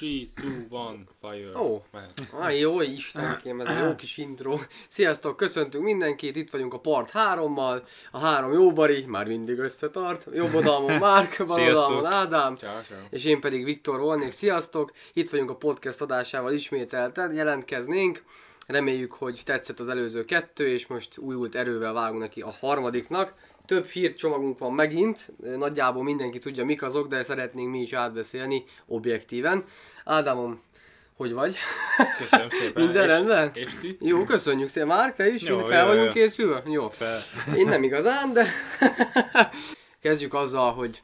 3, 0.00 0.28
2, 0.34 0.68
1, 0.70 1.06
fire. 1.20 1.58
Ó. 1.58 1.84
Ah, 2.32 2.58
jó, 2.58 2.80
Istenkém, 2.80 3.60
ez 3.60 3.78
jó 3.78 3.94
kis 3.94 4.16
intro. 4.16 4.58
Sziasztok, 4.88 5.36
köszöntünk 5.36 5.84
mindenkit, 5.84 6.36
itt 6.36 6.50
vagyunk 6.50 6.74
a 6.74 6.78
part 6.78 7.10
3-mal, 7.14 7.82
a 8.10 8.18
három 8.18 8.52
jóbari, 8.52 9.04
már 9.06 9.26
mindig 9.26 9.58
összetart, 9.58 10.26
jobb 10.32 10.54
oldalon 10.54 10.98
Márk, 10.98 11.42
bal 11.46 11.60
oldalon 11.60 12.06
Ádám, 12.06 12.56
Ciao, 12.56 12.80
ciao. 12.80 12.98
és 13.10 13.24
én 13.24 13.40
pedig 13.40 13.64
Viktor 13.64 14.00
volnék. 14.00 14.30
Sziasztok, 14.30 14.92
itt 15.12 15.30
vagyunk 15.30 15.50
a 15.50 15.56
podcast 15.56 16.00
adásával 16.00 16.52
ismételten, 16.52 17.32
jelentkeznénk. 17.32 18.22
Reméljük, 18.66 19.12
hogy 19.12 19.40
tetszett 19.44 19.80
az 19.80 19.88
előző 19.88 20.24
kettő, 20.24 20.68
és 20.68 20.86
most 20.86 21.18
újult 21.18 21.54
erővel 21.54 21.92
vágunk 21.92 22.20
neki 22.20 22.40
a 22.40 22.54
harmadiknak. 22.60 23.34
Több 23.70 23.86
hírcsomagunk 23.86 24.58
van 24.58 24.72
megint, 24.72 25.32
nagyjából 25.56 26.02
mindenki 26.02 26.38
tudja 26.38 26.64
mik 26.64 26.82
azok, 26.82 27.08
de 27.08 27.22
szeretnénk 27.22 27.70
mi 27.70 27.80
is 27.80 27.92
átbeszélni 27.92 28.64
objektíven. 28.86 29.64
Ádámom, 30.04 30.62
hogy 31.16 31.32
vagy? 31.32 31.56
Köszönöm 32.18 32.50
szépen. 32.60 32.82
Minden 32.82 33.02
és, 33.02 33.08
rendben? 33.08 33.50
És 33.54 33.74
ti? 33.80 33.96
Jó, 34.00 34.24
köszönjük 34.24 34.68
szépen. 34.68 34.88
Márk, 34.88 35.14
te 35.14 35.28
is? 35.28 35.42
Jó, 35.42 35.58
fel 35.58 35.82
jó, 35.82 35.86
vagyunk 35.86 36.06
jó. 36.06 36.12
készülve? 36.12 36.62
Jó. 36.66 36.88
Fel. 36.88 37.18
Én 37.56 37.66
nem 37.66 37.82
igazán, 37.82 38.32
de 38.32 38.46
kezdjük 40.02 40.34
azzal, 40.34 40.72
hogy 40.72 41.02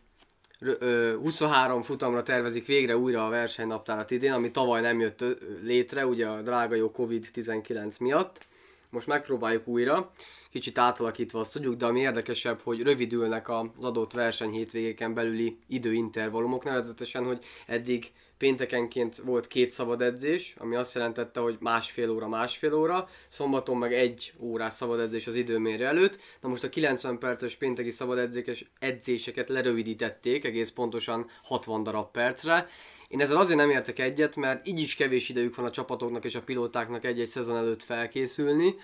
rö- 0.59 0.83
ö, 0.83 1.17
23 1.21 1.83
futamra 1.83 2.23
tervezik 2.23 2.67
végre 2.67 2.97
újra 2.97 3.27
a 3.27 3.31
versenynaptárat 3.31 4.11
idén, 4.11 4.33
ami 4.33 4.51
tavaly 4.51 4.81
nem 4.81 5.01
jött 5.01 5.25
létre, 5.63 6.07
ugye 6.07 6.27
a 6.27 6.43
drága 6.43 6.75
jó 6.75 6.93
Covid-19 6.97 8.01
miatt. 8.01 8.47
Most 8.91 9.07
megpróbáljuk 9.07 9.67
újra, 9.67 10.13
kicsit 10.51 10.79
átalakítva 10.79 11.41
azt 11.41 11.53
tudjuk, 11.53 11.75
de 11.75 11.87
ami 11.87 12.01
érdekesebb, 12.01 12.61
hogy 12.61 12.83
rövidülnek 12.83 13.49
az 13.49 13.67
adott 13.81 14.13
verseny 14.13 14.51
hétvégéken 14.51 15.15
belüli 15.15 15.57
időintervallumok, 15.69 16.65
nevezetesen, 16.65 17.25
hogy 17.25 17.45
eddig 17.67 18.13
péntekenként 18.39 19.17
volt 19.17 19.47
két 19.47 19.71
szabad 19.71 20.03
edzés, 20.03 20.55
ami 20.59 20.75
azt 20.75 20.95
jelentette, 20.95 21.41
hogy 21.41 21.57
másfél 21.61 22.11
óra, 22.11 22.29
másfél 22.29 22.75
óra, 22.75 23.09
szombaton 23.29 23.77
meg 23.77 23.93
egy 23.93 24.33
órás 24.41 24.73
szabad 24.73 25.01
edzés 25.01 25.27
az 25.27 25.35
időmérő 25.35 25.85
előtt. 25.85 26.19
Na 26.41 26.49
most 26.49 26.65
a 26.65 26.69
90 26.69 27.19
perces 27.19 27.57
pénteki 27.57 27.91
szabad 27.91 28.19
edzékes 28.19 28.65
edzéseket 28.79 29.49
lerövidítették 29.49 30.45
egész 30.45 30.71
pontosan 30.71 31.31
60 31.43 31.83
darab 31.83 32.11
percre. 32.11 32.69
Én 33.09 33.21
ezzel 33.21 33.37
azért 33.37 33.59
nem 33.59 33.71
értek 33.71 33.99
egyet, 33.99 34.37
mert 34.37 34.67
így 34.67 34.81
is 34.81 34.95
kevés 34.95 35.29
idejük 35.29 35.55
van 35.55 35.65
a 35.65 35.71
csapatoknak 35.71 36.25
és 36.25 36.35
a 36.35 36.43
pilótáknak 36.43 37.05
egy-egy 37.05 37.27
szezon 37.27 37.57
előtt 37.57 37.83
felkészülni 37.83 38.75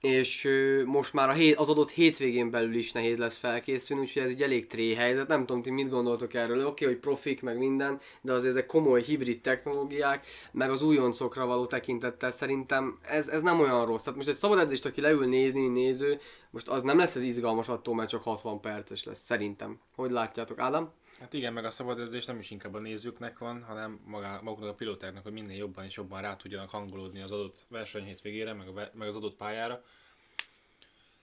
és 0.00 0.48
most 0.84 1.12
már 1.12 1.28
a 1.28 1.32
hét, 1.32 1.56
az 1.56 1.68
adott 1.68 1.90
hétvégén 1.90 2.50
belül 2.50 2.74
is 2.74 2.92
nehéz 2.92 3.18
lesz 3.18 3.38
felkészülni, 3.38 4.02
úgyhogy 4.02 4.22
ez 4.22 4.30
egy 4.30 4.42
elég 4.42 4.66
tré 4.66 4.94
helyzet. 4.94 5.28
Nem 5.28 5.46
tudom, 5.46 5.62
ti 5.62 5.70
mit 5.70 5.88
gondoltok 5.88 6.34
erről. 6.34 6.66
Oké, 6.66 6.84
hogy 6.84 6.98
profik, 6.98 7.42
meg 7.42 7.58
minden, 7.58 8.00
de 8.20 8.32
azért 8.32 8.50
ezek 8.54 8.66
komoly 8.66 9.02
hibrid 9.02 9.40
technológiák, 9.40 10.26
meg 10.52 10.70
az 10.70 10.82
újoncokra 10.82 11.46
való 11.46 11.66
tekintettel 11.66 12.30
szerintem 12.30 12.98
ez, 13.02 13.28
ez 13.28 13.42
nem 13.42 13.60
olyan 13.60 13.86
rossz. 13.86 14.02
Tehát 14.02 14.18
most 14.18 14.28
egy 14.30 14.34
szabad 14.34 14.58
edzést, 14.58 14.86
aki 14.86 15.00
leül 15.00 15.26
nézni, 15.26 15.68
néző, 15.68 16.20
most 16.50 16.68
az 16.68 16.82
nem 16.82 16.98
lesz 16.98 17.14
ez 17.14 17.22
izgalmas 17.22 17.68
attól, 17.68 17.94
mert 17.94 18.08
csak 18.08 18.22
60 18.22 18.60
perces 18.60 19.04
lesz, 19.04 19.24
szerintem. 19.24 19.78
Hogy 19.94 20.10
látjátok, 20.10 20.58
Ádám? 20.58 20.90
Hát 21.20 21.32
igen, 21.32 21.52
meg 21.52 21.64
a 21.64 21.70
szabad 21.70 22.00
edzés 22.00 22.24
nem 22.24 22.38
is 22.38 22.50
inkább 22.50 22.74
a 22.74 22.78
nézőknek 22.78 23.38
van, 23.38 23.62
hanem 23.62 24.00
magá, 24.04 24.40
maguknak 24.42 24.70
a 24.70 24.74
pilótáknak, 24.74 25.22
hogy 25.22 25.32
minél 25.32 25.56
jobban 25.56 25.84
és 25.84 25.96
jobban 25.96 26.20
rá 26.22 26.36
tudjanak 26.36 26.70
hangolódni 26.70 27.20
az 27.20 27.30
adott 27.30 27.64
verseny 27.68 28.04
hétvégére, 28.04 28.52
meg, 28.52 28.68
a, 28.68 28.90
meg 28.92 29.08
az 29.08 29.16
adott 29.16 29.36
pályára. 29.36 29.84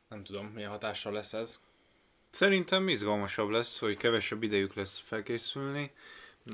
Nem 0.09 0.23
tudom, 0.23 0.45
milyen 0.45 0.69
hatással 0.69 1.13
lesz 1.13 1.33
ez. 1.33 1.59
Szerintem 2.29 2.89
izgalmasabb 2.89 3.49
lesz, 3.49 3.79
hogy 3.79 3.97
kevesebb 3.97 4.43
idejük 4.43 4.73
lesz 4.73 4.99
felkészülni, 4.99 5.91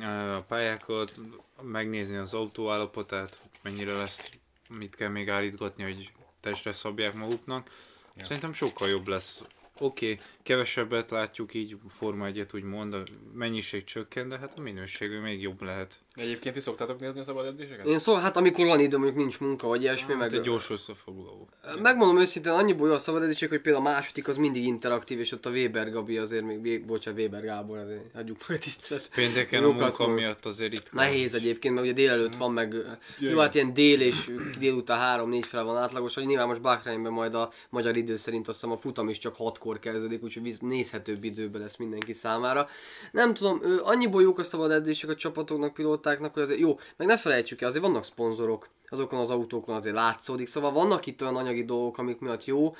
a 0.01 0.41
pályákat, 0.47 1.15
megnézni 1.61 2.15
az 2.15 2.33
autó 2.33 2.71
állapotát, 2.71 3.41
mennyire 3.61 3.93
lesz, 3.93 4.29
mit 4.67 4.95
kell 4.95 5.09
még 5.09 5.29
állítgatni, 5.29 5.83
hogy 5.83 6.11
testre 6.39 6.71
szabják 6.71 7.13
maguknak. 7.13 7.69
Ja. 8.15 8.25
Szerintem 8.25 8.53
sokkal 8.53 8.89
jobb 8.89 9.07
lesz. 9.07 9.41
Oké, 9.79 10.11
okay, 10.11 10.25
kevesebbet 10.43 11.11
látjuk 11.11 11.53
így, 11.53 11.77
Forma 11.89 12.25
1 12.25 12.45
úgy 12.53 12.63
mond, 12.63 12.93
a 12.93 13.03
mennyiség 13.33 13.83
csökken, 13.83 14.29
de 14.29 14.37
hát 14.37 14.53
a 14.57 14.61
minőség 14.61 15.11
még 15.23 15.41
jobb 15.41 15.61
lehet. 15.61 15.97
Egyébként 16.15 16.55
ti 16.55 16.61
szoktátok 16.61 16.99
nézni 16.99 17.19
a 17.19 17.23
szabad 17.23 17.45
edzéseket? 17.45 17.85
Én 17.85 17.99
szó, 17.99 18.15
hát 18.15 18.37
amikor 18.37 18.65
van 18.65 18.79
idő, 18.79 18.97
mondjuk 18.97 19.17
nincs 19.17 19.39
munka, 19.39 19.67
vagy 19.67 19.81
ilyesmi, 19.81 20.11
Hát 20.11 20.19
meg... 20.19 20.33
egy 20.33 20.41
gyors 20.41 20.69
összefoglaló. 20.69 21.49
Megmondom 21.81 22.19
őszintén, 22.19 22.51
annyiból 22.51 22.87
jó 22.87 22.93
a 22.93 22.97
szabad 22.97 23.23
edzések, 23.23 23.49
hogy 23.49 23.61
például 23.61 23.85
a 23.85 23.89
második 23.89 24.27
az 24.27 24.37
mindig 24.37 24.63
interaktív, 24.65 25.19
és 25.19 25.31
ott 25.31 25.45
a 25.45 25.49
Weber 25.49 25.91
Gabi 25.91 26.17
azért 26.17 26.43
még, 26.43 26.85
bocsánat, 26.85 27.19
Weber 27.19 27.43
Gábor, 27.43 27.77
azért 27.77 28.01
hagyjuk 28.13 28.47
meg 28.47 28.59
tisztelet. 28.59 29.09
Pénteken 29.15 29.63
a 29.63 29.71
munka 29.71 30.07
miatt 30.07 30.45
azért 30.45 30.73
itt 30.73 30.91
Nehéz 30.91 31.33
egyébként, 31.33 31.73
mert 31.73 31.85
ugye 31.85 31.95
délelőtt 31.95 32.35
van, 32.35 32.51
meg 32.51 32.73
jó, 32.73 33.29
igen. 33.29 33.39
hát 33.39 33.55
ilyen 33.55 33.73
dél 33.73 34.01
és 34.01 34.31
délután 34.59 35.29
3-4 35.29 35.43
fel 35.45 35.63
van 35.63 35.77
átlagos, 35.77 36.13
hogy 36.13 36.25
nyilván 36.25 36.47
most 36.47 36.61
Bahreinben 36.61 37.11
majd 37.11 37.33
a 37.33 37.51
magyar 37.69 37.97
idő 37.97 38.15
szerint 38.15 38.47
azt 38.47 38.61
hiszem 38.61 38.75
a 38.75 38.79
futam 38.79 39.09
is 39.09 39.17
csak 39.17 39.35
6-kor 39.63 39.79
kezdődik, 39.79 40.23
úgyhogy 40.23 40.55
nézhetőbb 40.59 41.23
időben 41.23 41.61
lesz 41.61 41.75
mindenki 41.75 42.13
számára. 42.13 42.67
Nem 43.11 43.33
tudom, 43.33 43.59
ő, 43.63 43.79
annyiból 43.83 44.21
jók 44.21 44.39
a 44.39 44.43
szabad 44.43 44.71
edzések 44.71 45.09
a 45.09 45.15
csapatoknak, 45.15 45.73
pilótáknak, 45.73 46.33
hogy 46.33 46.43
azért 46.43 46.59
jó, 46.59 46.79
meg 46.97 47.07
ne 47.07 47.17
felejtsük 47.17 47.61
el, 47.61 47.67
azért 47.67 47.83
vannak 47.83 48.03
szponzorok, 48.03 48.67
azokon 48.89 49.19
az 49.19 49.29
autókon 49.29 49.75
azért 49.75 49.95
látszódik, 49.95 50.47
szóval 50.47 50.71
vannak 50.71 51.05
itt 51.05 51.21
olyan 51.21 51.35
anyagi 51.35 51.65
dolgok, 51.65 51.97
amik 51.97 52.19
miatt 52.19 52.45
jó, 52.45 52.75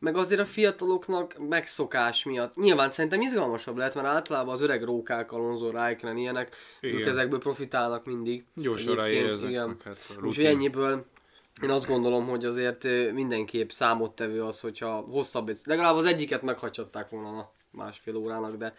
meg 0.00 0.16
azért 0.16 0.40
a 0.40 0.44
fiataloknak 0.44 1.48
megszokás 1.48 2.24
miatt. 2.24 2.56
Nyilván 2.56 2.90
szerintem 2.90 3.20
izgalmasabb 3.20 3.76
lehet, 3.76 3.94
mert 3.94 4.06
általában 4.06 4.54
az 4.54 4.60
öreg 4.60 4.82
rókák, 4.82 5.32
Alonso, 5.32 5.70
Raikkonen, 5.70 6.16
ilyenek, 6.16 6.56
ők 6.80 6.92
Igen. 6.92 7.08
ezekből 7.08 7.38
profitálnak 7.38 8.04
mindig. 8.04 8.44
gyorsan 8.54 8.94
ráéreznek. 8.94 9.82
Hát 9.84 9.98
Úgyhogy 10.22 10.44
ennyiből 10.44 11.04
én 11.62 11.70
azt 11.70 11.86
gondolom, 11.86 12.26
hogy 12.26 12.44
azért 12.44 12.84
mindenképp 13.12 13.70
számottevő 13.70 14.44
az, 14.44 14.60
hogyha 14.60 15.00
hosszabb, 15.00 15.50
legalább 15.64 15.96
az 15.96 16.06
egyiket 16.06 16.42
meghagyhatták 16.42 17.10
volna 17.10 17.38
a 17.38 17.52
másfél 17.70 18.16
órának, 18.16 18.56
de 18.56 18.74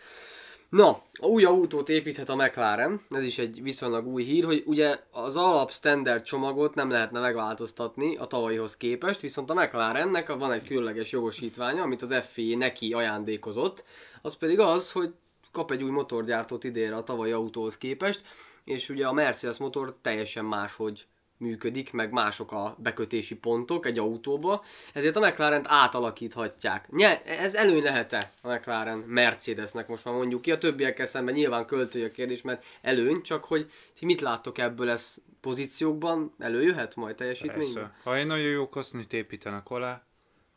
Na, 0.69 1.01
a 1.13 1.25
új 1.25 1.43
autót 1.43 1.89
építhet 1.89 2.29
a 2.29 2.35
McLaren, 2.35 3.01
ez 3.09 3.23
is 3.23 3.37
egy 3.37 3.63
viszonylag 3.63 4.07
új 4.07 4.23
hír, 4.23 4.45
hogy 4.45 4.63
ugye 4.65 4.99
az 5.11 5.37
alap 5.37 5.71
standard 5.71 6.23
csomagot 6.23 6.75
nem 6.75 6.89
lehetne 6.89 7.19
megváltoztatni 7.19 8.15
a 8.15 8.25
tavalyihoz 8.25 8.77
képest, 8.77 9.19
viszont 9.19 9.49
a 9.49 9.53
McLarennek 9.53 10.27
van 10.27 10.51
egy 10.51 10.63
különleges 10.63 11.11
jogosítványa, 11.11 11.81
amit 11.81 12.01
az 12.01 12.15
FIA 12.31 12.57
neki 12.57 12.93
ajándékozott, 12.93 13.83
az 14.21 14.35
pedig 14.35 14.59
az, 14.59 14.91
hogy 14.91 15.13
kap 15.51 15.71
egy 15.71 15.83
új 15.83 15.91
motorgyártót 15.91 16.63
idénre 16.63 16.95
a 16.95 17.03
tavalyi 17.03 17.31
autóhoz 17.31 17.77
képest, 17.77 18.21
és 18.63 18.89
ugye 18.89 19.07
a 19.07 19.13
Mercedes 19.13 19.57
motor 19.57 19.95
teljesen 20.01 20.45
máshogy 20.45 21.05
működik, 21.39 21.91
meg 21.91 22.11
mások 22.11 22.51
a 22.51 22.75
bekötési 22.77 23.35
pontok 23.35 23.85
egy 23.85 23.97
autóba, 23.97 24.63
ezért 24.93 25.15
a 25.15 25.19
McLaren-t 25.19 25.65
átalakíthatják. 25.67 26.89
Nye, 26.89 27.23
ez 27.23 27.55
előny 27.55 27.83
lehet-e 27.83 28.31
a 28.41 28.53
McLaren 28.53 28.97
Mercedesnek 28.97 29.87
most 29.87 30.05
már 30.05 30.13
mondjuk 30.13 30.41
ki, 30.41 30.51
a 30.51 30.57
többiekkel 30.57 31.05
szemben 31.05 31.33
nyilván 31.33 31.65
költői 31.65 32.03
a 32.03 32.11
kérdés, 32.11 32.41
mert 32.41 32.63
előny, 32.81 33.21
csak 33.21 33.43
hogy 33.43 33.71
ti 33.99 34.05
mit 34.05 34.21
láttok 34.21 34.57
ebből 34.57 34.89
ez 34.89 35.15
pozíciókban, 35.41 36.33
előjöhet 36.39 36.95
majd 36.95 37.15
teljesítményben? 37.15 37.73
Persze. 37.73 37.99
Ha 38.03 38.15
egy 38.15 38.27
nagyon 38.27 38.49
jó 38.49 38.69
kasznit 38.69 39.13
építenek 39.13 39.69
alá, 39.69 40.03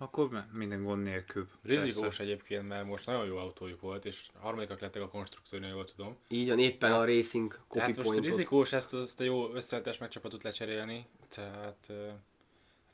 akkor 0.02 0.44
minden 0.52 0.82
gond 0.82 1.02
nélkül. 1.02 1.48
Rizikós 1.62 2.02
Persze. 2.02 2.22
egyébként, 2.22 2.68
mert 2.68 2.86
most 2.86 3.06
nagyon 3.06 3.26
jó 3.26 3.36
autójuk 3.36 3.80
volt, 3.80 4.04
és 4.04 4.26
harmadikak 4.40 4.80
lettek 4.80 5.02
a 5.02 5.08
konstruktőrnél, 5.08 5.68
jól 5.68 5.84
tudom. 5.84 6.16
Így 6.28 6.48
van, 6.48 6.58
éppen 6.58 6.92
a 6.92 7.04
Racing 7.04 7.52
copy 7.52 7.78
Tehát 7.78 7.88
most 7.88 8.02
pointot. 8.02 8.24
rizikós 8.24 8.72
ezt, 8.72 8.94
ezt 8.94 9.20
a 9.20 9.24
jó 9.24 9.52
összetes 9.54 9.98
megcsapatot 9.98 10.42
lecserélni, 10.42 11.06
tehát 11.28 11.86
ö, 11.88 12.08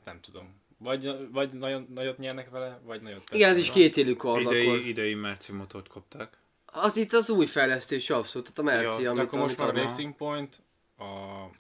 nem 0.05 0.20
tudom. 0.20 0.55
Vagy, 0.78 1.28
vagy 1.32 1.52
nagyon 1.52 1.87
nagyot 1.94 2.19
nyernek 2.19 2.50
vele, 2.50 2.81
vagy 2.84 3.02
nagyot 3.02 3.22
Igen, 3.32 3.50
ez 3.50 3.58
is 3.58 3.70
két 3.70 3.96
élő 3.96 4.14
kard 4.14 4.44
akkor. 4.46 4.56
Idei, 4.56 4.88
idei 4.88 5.14
Merci 5.14 5.52
motort 5.52 5.88
kapták. 5.88 6.38
Az 6.64 6.96
itt 6.96 7.12
az 7.12 7.31
új 7.31 7.46
fejlesztés 7.46 8.11
abszolút, 8.11 8.52
tehát 8.54 8.58
a 8.58 8.82
Merci, 8.82 9.02
Ja, 9.02 9.11
amit, 9.11 9.22
akkor 9.22 9.38
most 9.38 9.58
már 9.58 9.69
a 9.69 9.78
a, 9.78 9.82
Racing 9.82 10.16
Point, 10.16 10.62
a, 10.96 11.04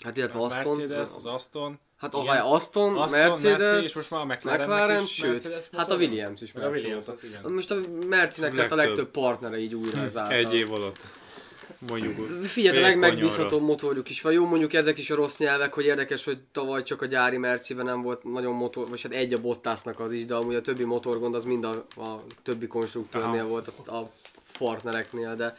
Hát 0.04 0.16
illetve 0.16 0.38
a 0.38 0.42
Aston, 0.42 0.76
Mercedes, 0.76 1.08
az 1.16 1.26
Aston, 1.26 1.78
Hát 1.98 2.14
Igen. 2.14 2.26
ahol 2.26 2.54
Aston, 2.54 2.96
Aston, 2.96 3.20
Mercedes, 3.20 3.70
Merci, 3.70 3.86
és 3.86 3.94
most 3.94 4.10
már 4.10 4.20
a 4.20 4.24
McLarennek 4.24 4.66
McLaren, 4.68 5.02
is 5.02 5.14
sőt, 5.14 5.30
Mercedes 5.30 5.64
hát 5.76 5.90
a. 5.90 5.96
Williams 5.96 6.40
is. 6.40 6.52
Meg 6.52 6.64
a 6.64 6.68
Williams, 6.68 7.06
igen. 7.22 7.40
Hát 7.42 7.50
Most 7.50 7.70
a 7.70 7.76
Mercinek 8.08 8.54
lett 8.54 8.70
a 8.70 8.74
Legtöbb. 8.76 9.10
partnere 9.10 9.58
így 9.58 9.74
újra 9.74 10.00
ezáltal. 10.02 10.36
Egy 10.36 10.54
év 10.54 10.72
alatt. 10.72 11.06
Mondjuk. 11.88 12.44
Figyelj, 12.44 12.76
a 12.76 12.80
fél 12.80 12.88
legmegbízhatóbb 12.88 13.48
kanyarra. 13.48 13.66
motorjuk 13.66 14.10
is 14.10 14.20
van. 14.20 14.32
Jó, 14.32 14.46
mondjuk 14.46 14.72
ezek 14.72 14.98
is 14.98 15.10
a 15.10 15.14
rossz 15.14 15.36
nyelvek, 15.36 15.74
hogy 15.74 15.84
érdekes, 15.84 16.24
hogy 16.24 16.38
tavaly 16.52 16.82
csak 16.82 17.02
a 17.02 17.06
gyári 17.06 17.36
Merciben 17.36 17.84
nem 17.84 18.02
volt 18.02 18.24
nagyon 18.24 18.54
motor, 18.54 18.88
vagy 18.88 19.02
hát 19.02 19.12
egy 19.12 19.32
a 19.32 19.40
Bottasnak 19.40 20.00
az 20.00 20.12
is, 20.12 20.24
de 20.24 20.34
amúgy 20.34 20.54
a 20.54 20.60
többi 20.60 20.84
motorgond 20.84 21.34
az 21.34 21.44
mind 21.44 21.64
a, 21.64 21.84
a 21.96 22.24
többi 22.42 22.66
konstruktőrnél 22.66 23.40
Aha. 23.40 23.48
volt, 23.48 23.72
a, 23.86 23.96
a 23.96 24.10
partnereknél, 24.58 25.36
de 25.36 25.56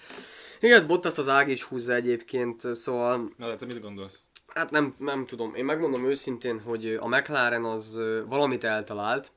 igen, 0.59 0.87
Bottas 0.87 1.17
az 1.17 1.27
ág 1.27 1.49
is 1.49 1.63
húzza 1.63 1.93
egyébként, 1.93 2.75
szóval 2.75 3.31
Na 3.37 3.47
de 3.47 3.55
te 3.55 3.65
mit 3.65 3.81
gondolsz? 3.81 4.23
Hát 4.53 4.71
nem, 4.71 4.95
nem 4.97 5.25
tudom. 5.25 5.55
Én 5.55 5.65
megmondom 5.65 6.05
őszintén, 6.05 6.61
hogy 6.61 6.97
a 6.99 7.07
McLaren 7.07 7.65
az 7.65 7.99
valamit 8.27 8.63
eltalált, 8.63 9.31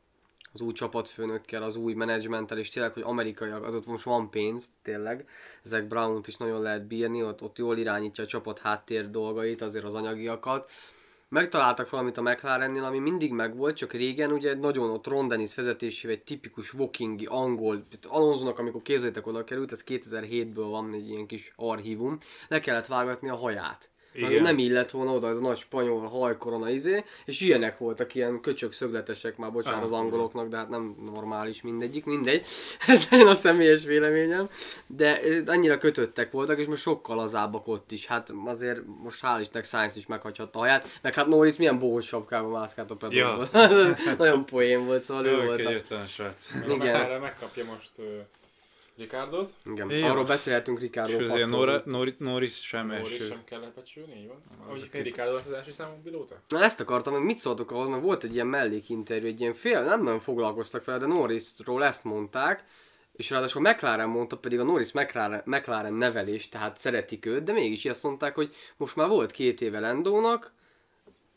az 0.53 0.61
új 0.61 0.73
csapatfőnökkel, 0.73 1.63
az 1.63 1.77
új 1.77 1.93
menedzsmenttel, 1.95 2.59
és 2.59 2.69
tényleg, 2.69 2.93
hogy 2.93 3.03
amerikaiak, 3.03 3.65
az 3.65 3.75
ott 3.75 3.87
most 3.87 4.05
van 4.05 4.31
pénz, 4.31 4.71
tényleg. 4.83 5.29
Ezek 5.65 5.89
Brown-t 5.89 6.27
is 6.27 6.37
nagyon 6.37 6.63
lehet 6.63 6.87
bírni, 6.87 7.23
ott, 7.23 7.43
ott 7.43 7.59
jól 7.59 7.77
irányítja 7.77 8.25
a 8.25 8.27
csapat 8.27 8.59
háttér 8.59 9.11
dolgait, 9.11 9.63
azért 9.63 9.85
az 9.85 9.95
anyagiakat. 9.95 10.71
Megtaláltak 11.29 11.91
valamit 11.91 12.17
a 12.17 12.23
McLarennél, 12.23 12.85
ami 12.85 12.99
mindig 12.99 13.33
megvolt, 13.33 13.77
csak 13.77 13.93
régen 13.93 14.33
ugye 14.33 14.55
nagyon 14.55 14.91
ott 14.91 15.07
Ron 15.07 15.29
Dennis 15.29 15.55
vezetésével 15.55 16.17
egy 16.17 16.23
tipikus 16.23 16.75
walkingi 16.75 17.27
angol, 17.27 17.85
Alonsonak 18.09 18.59
amikor 18.59 18.83
képzeljétek 18.83 19.27
oda 19.27 19.45
került, 19.45 19.73
ez 19.73 19.85
2007-ből 19.87 20.67
van 20.71 20.93
egy 20.93 21.09
ilyen 21.09 21.27
kis 21.27 21.53
archívum, 21.57 22.19
le 22.49 22.61
kellett 22.61 22.87
vágatni 22.87 23.29
a 23.29 23.37
haját. 23.37 23.91
Igen. 24.15 24.29
Nagyon 24.29 24.43
nem 24.43 24.59
illett 24.59 24.91
volna 24.91 25.13
oda 25.13 25.29
ez 25.29 25.37
a 25.37 25.41
nagy 25.41 25.57
spanyol 25.59 26.01
hajkorona 26.09 26.71
izé, 26.71 27.05
és 27.25 27.41
ilyenek 27.41 27.79
voltak, 27.79 28.15
ilyen 28.15 28.41
köcsök 28.41 28.73
szögletesek 28.73 29.37
már, 29.37 29.53
bocsánat 29.53 29.79
Ah, 29.79 29.85
az 29.85 29.93
angoloknak, 29.93 30.49
de 30.49 30.57
hát 30.57 30.69
nem 30.69 30.97
normális 31.13 31.63
mindegyik, 31.63 32.05
mindegy. 32.05 32.47
Ez 32.87 33.07
legyen 33.11 33.27
a 33.27 33.35
személyes 33.35 33.85
véleményem. 33.85 34.49
De 34.87 35.21
annyira 35.47 35.79
kötöttek 35.79 36.31
voltak, 36.31 36.59
és 36.59 36.67
most 36.67 36.83
sokkal 36.83 37.17
lazábbak 37.17 37.69
ott 37.69 37.91
is. 37.91 38.07
Hát 38.07 38.33
azért 38.45 38.81
most 39.03 39.21
hál' 39.23 39.39
Istennek 39.41 39.65
Science 39.69 39.99
is 39.99 40.07
meghagyhatta 40.07 40.59
a 40.59 40.63
haját, 40.63 40.99
meg 41.03 41.15
hát 41.15 41.27
Norris 41.27 41.57
milyen 41.57 41.79
bohos 41.79 42.07
sapkában 42.07 42.51
mászkált 42.51 42.91
a 42.91 42.97
pedalból. 42.97 43.49
Ja. 43.53 43.69
Nagyon 44.19 44.45
poén 44.45 44.85
volt, 44.85 45.03
szóval 45.03 45.27
ő 45.27 45.31
Ő 45.31 45.45
volt. 45.45 45.91
a- 45.91 46.07
srác. 46.07 46.49
Igen. 46.65 46.71
Igen. 46.71 46.95
Erre 46.95 47.19
megkapja 47.19 47.65
most 47.65 47.91
Ricardot. 49.03 49.51
Igen. 49.65 49.91
Jó. 49.91 50.07
Arról 50.07 50.25
beszélhetünk 50.25 50.81
Ricardo 50.81 51.13
És 51.13 51.29
azért. 51.29 51.49
Nora, 51.49 51.83
Nor, 51.85 52.15
Norris 52.19 52.55
sem 52.67 52.87
Norris 52.87 53.13
első. 53.13 53.25
sem 53.27 53.45
kell 53.45 53.61
lepecsülni, 53.61 54.15
így 54.21 54.27
van? 54.27 54.37
Az 54.51 54.67
Ahogy 54.67 54.83
aki- 54.89 54.99
Ricardo 55.01 55.33
lesz 55.35 55.47
az 55.47 55.53
első 55.53 55.73
számú 55.73 55.93
pilóta? 56.05 56.35
Na 56.49 56.63
ezt 56.63 56.81
akartam, 56.81 57.13
hogy 57.13 57.23
mit 57.23 57.39
szóltok 57.39 57.71
ahhoz, 57.71 57.89
mert 57.89 58.03
volt 58.03 58.25
egy 58.25 58.35
ilyen 58.35 58.47
mellékinterjú, 58.47 59.27
egy 59.27 59.41
ilyen 59.41 59.53
fél, 59.53 59.83
nem 59.83 60.03
nagyon 60.03 60.21
foglalkoztak 60.21 60.85
vele, 60.85 60.99
de 60.99 61.07
Norrisról 61.07 61.85
ezt 61.85 62.05
mondták, 62.05 62.65
és 63.13 63.31
ráadásul 63.31 63.63
McLaren 63.63 64.09
mondta, 64.09 64.37
pedig 64.37 64.61
a 64.61 64.65
Norris 64.65 64.93
McLaren, 64.93 65.43
McLaren 65.45 65.95
nevelés, 65.95 66.49
tehát 66.49 66.77
szeretik 66.79 67.27
őt, 67.27 67.43
de 67.43 67.53
mégis 67.53 67.85
azt 67.85 68.03
mondták, 68.03 68.35
hogy 68.35 68.55
most 68.77 68.97
már 68.97 69.09
volt 69.09 69.31
két 69.31 69.61
éve 69.61 69.81
Lendónak, 69.81 70.53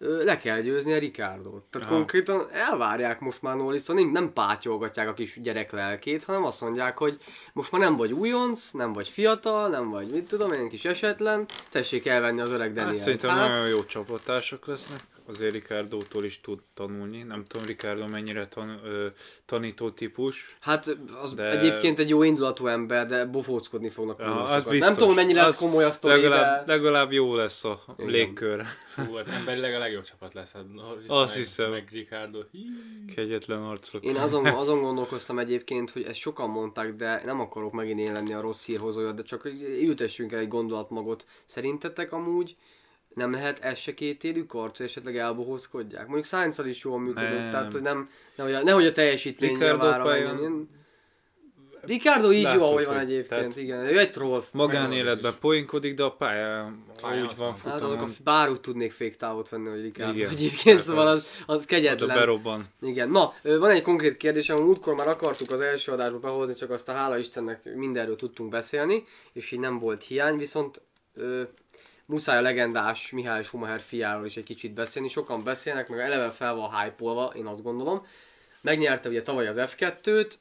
le 0.07 0.37
kell 0.37 0.61
győzni 0.61 0.93
a 0.93 0.97
Ricardot. 0.97 1.63
Tehát 1.69 1.87
Aha. 1.87 1.95
konkrétan 1.95 2.47
elvárják 2.51 3.19
most 3.19 3.41
már 3.41 3.55
norris 3.55 3.85
nem, 3.85 4.09
nem 4.11 4.33
pátyolgatják 4.33 5.07
a 5.07 5.13
kis 5.13 5.39
gyerek 5.41 5.71
lelkét, 5.71 6.23
hanem 6.23 6.43
azt 6.43 6.61
mondják, 6.61 6.97
hogy 6.97 7.17
most 7.53 7.71
már 7.71 7.81
nem 7.81 7.95
vagy 7.95 8.11
újonc, 8.11 8.71
nem 8.71 8.93
vagy 8.93 9.07
fiatal, 9.07 9.69
nem 9.69 9.89
vagy 9.89 10.11
mit 10.11 10.29
tudom, 10.29 10.51
én 10.51 10.69
kis 10.69 10.85
esetlen, 10.85 11.45
tessék 11.69 12.05
elvenni 12.05 12.41
az 12.41 12.51
öreg 12.51 12.75
Hát 12.75 12.85
Daniel. 12.85 13.03
szerintem 13.03 13.35
nagyon 13.35 13.67
jó 13.67 13.85
csapattársak 13.85 14.65
lesznek. 14.65 14.99
Azért 15.27 15.53
Ricardo-tól 15.53 16.25
is 16.25 16.41
tud 16.41 16.59
tanulni. 16.73 17.23
Nem 17.23 17.45
tudom, 17.47 17.65
Ricardo 17.65 18.07
mennyire 18.07 18.47
tan, 18.47 18.79
ö, 18.83 19.07
tanító 19.45 19.89
típus. 19.89 20.55
Hát 20.59 20.97
az 21.21 21.33
De- 21.33 21.49
egyébként 21.59 21.99
egy 21.99 22.09
jó 22.09 22.23
indulatú 22.23 22.67
ember, 22.67 23.07
de 23.07 23.25
bofóckodni 23.25 23.89
fognak 23.89 24.19
Ja, 24.19 24.43
az 24.43 24.63
Nem 24.63 24.71
biztos. 24.71 24.93
tudom, 24.93 25.07
hogy 25.07 25.17
mennyire 25.17 25.41
lesz 25.41 25.57
komoly 25.59 25.83
a 25.83 25.91
sztori, 25.91 26.13
Legalább, 26.21 26.65
de... 26.65 26.73
legalább 26.73 27.11
jó 27.11 27.35
lesz 27.35 27.63
a 27.63 27.83
Igen. 27.97 28.11
légkör. 28.11 28.63
Fú, 28.93 29.13
hát 29.13 29.27
emberileg 29.27 29.73
a 29.73 29.79
legjobb 29.79 30.03
csapat 30.03 30.33
lesz. 30.33 30.53
Hát 30.53 30.73
Norris 30.73 31.07
Azt 31.07 31.35
meg, 31.35 31.43
hiszem. 31.43 31.69
Meg 31.71 31.87
Ricardo. 31.91 32.39
Hí. 32.51 32.59
Kegyetlen 33.15 33.63
arcok. 33.63 34.03
Én 34.03 34.15
azon, 34.15 34.45
azon 34.63 34.81
gondolkoztam 34.81 35.39
egyébként, 35.39 35.91
hogy 35.91 36.03
ezt 36.03 36.19
sokan 36.19 36.49
mondták, 36.49 36.95
de 36.95 37.21
nem 37.25 37.39
akarok 37.39 37.71
megint 37.71 37.99
én 37.99 38.11
lenni 38.11 38.33
a 38.33 38.41
rossz 38.41 38.65
hírhozója, 38.65 39.11
de 39.11 39.21
csak 39.21 39.45
ültessünk 39.81 40.31
el 40.31 40.39
egy 40.39 40.47
gondolatmagot. 40.47 41.25
Szerintetek 41.45 42.11
amúgy 42.11 42.55
nem 43.15 43.31
lehet 43.31 43.59
ez 43.59 43.77
se 43.77 43.93
két 43.93 44.23
élő 44.23 44.45
karc, 44.45 44.77
hogy 44.77 44.85
esetleg 44.85 45.17
elbohózkodják? 45.17 46.03
Mondjuk 46.05 46.25
science 46.25 46.67
is 46.67 46.83
jól 46.83 46.99
működött, 46.99 47.39
Nem. 47.39 47.49
tehát 47.51 47.71
hogy 47.73 47.81
nem, 47.81 48.09
nehogy 48.35 48.53
a, 48.53 48.63
nehogy 48.63 48.85
a 48.85 48.91
teljesítmény 48.91 49.57
Ricardo. 49.57 50.11
Én- 50.13 50.69
Ricardo 51.81 52.31
így 52.31 52.43
Látod, 52.43 52.59
jó, 52.59 52.65
ahogy 52.67 52.85
van 52.85 52.97
egyébként, 52.97 53.27
tehát- 53.27 53.57
igen. 53.57 53.79
Ő 53.85 53.99
egy 53.99 54.11
troll. 54.11 54.43
Magánéletben 54.51 55.33
poénkodik, 55.39 55.93
de 55.93 56.03
a 56.03 56.11
pályán, 56.11 56.83
Pályán 57.01 57.23
úgy 57.25 57.37
van 57.37 57.55
van. 57.63 57.71
Hát 57.71 57.81
azok 57.81 57.87
a 57.95 57.97
futamon. 57.97 58.15
bár 58.23 58.49
úgy 58.49 58.61
tudnék 58.61 58.91
fék 58.91 59.15
távot 59.15 59.49
venni, 59.49 59.69
hogy 59.69 59.81
Ricardo 59.81 60.13
Igen. 60.17 60.29
egyébként, 60.29 60.77
Hát 60.77 60.85
szóval 60.87 61.07
az- 61.07 61.43
az, 61.45 61.65
kegyetlen. 61.65 62.15
berobban. 62.17 62.67
Igen, 62.81 63.09
na, 63.09 63.33
van 63.41 63.69
egy 63.69 63.81
konkrét 63.81 64.17
kérdésem, 64.17 64.61
múltkor 64.63 64.95
már 64.95 65.07
akartuk 65.07 65.51
az 65.51 65.61
első 65.61 65.91
adásba 65.91 66.19
behozni, 66.19 66.53
csak 66.53 66.69
azt 66.69 66.89
a 66.89 66.93
hála 66.93 67.17
Istennek 67.17 67.75
mindenről 67.75 68.15
tudtunk 68.15 68.49
beszélni, 68.49 69.03
és 69.33 69.51
így 69.51 69.59
nem 69.59 69.79
volt 69.79 70.03
hiány, 70.03 70.37
viszont 70.37 70.81
muszáj 72.05 72.37
a 72.37 72.41
legendás 72.41 73.11
Mihály 73.11 73.43
Schumacher 73.43 73.81
fiáról 73.81 74.25
is 74.25 74.37
egy 74.37 74.43
kicsit 74.43 74.73
beszélni, 74.73 75.07
sokan 75.07 75.43
beszélnek, 75.43 75.89
meg 75.89 75.99
eleve 75.99 76.31
fel 76.31 76.55
van 76.55 76.79
hype 76.79 77.31
én 77.35 77.45
azt 77.45 77.63
gondolom. 77.63 78.05
Megnyerte 78.61 79.09
ugye 79.09 79.21
tavaly 79.21 79.47
az 79.47 79.57
F2-t, 79.59 80.33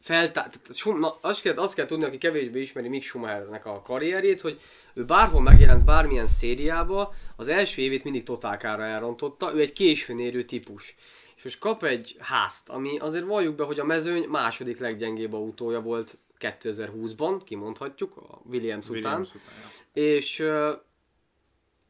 feltá- 0.00 0.60
tehát 0.62 0.98
na, 0.98 1.18
azt, 1.20 1.40
kell, 1.40 1.54
azt 1.54 1.74
kell 1.74 1.86
tudni, 1.86 2.04
aki 2.04 2.18
kevésbé 2.18 2.60
ismeri 2.60 2.88
Mick 2.88 3.04
Schumachernek 3.04 3.66
a 3.66 3.82
karrierjét, 3.82 4.40
hogy 4.40 4.60
ő 4.94 5.04
bárhol 5.04 5.42
megjelent 5.42 5.84
bármilyen 5.84 6.26
szériába, 6.26 7.14
az 7.36 7.48
első 7.48 7.82
évét 7.82 8.04
mindig 8.04 8.22
totálkára 8.22 8.82
elrontotta, 8.82 9.54
ő 9.54 9.60
egy 9.60 9.72
későn 9.72 10.18
érő 10.18 10.44
típus. 10.44 10.94
És 11.36 11.42
most 11.44 11.58
kap 11.58 11.84
egy 11.84 12.16
házt, 12.18 12.68
ami 12.68 12.98
azért 12.98 13.24
valljuk 13.24 13.54
be, 13.54 13.64
hogy 13.64 13.80
a 13.80 13.84
mezőny 13.84 14.24
második 14.28 14.78
leggyengébb 14.78 15.32
autója 15.32 15.80
volt 15.80 16.18
2020-ban, 16.40 17.40
kimondhatjuk, 17.44 18.16
a 18.16 18.40
Williams, 18.44 18.88
után. 18.88 18.98
Williams 18.98 19.34
után. 19.34 19.54
ja. 19.94 20.02
És 20.02 20.44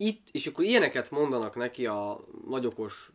itt, 0.01 0.29
és 0.33 0.47
akkor 0.47 0.65
ilyeneket 0.65 1.11
mondanak 1.11 1.57
neki 1.57 1.87
a 1.87 2.21
nagyokos, 2.49 3.11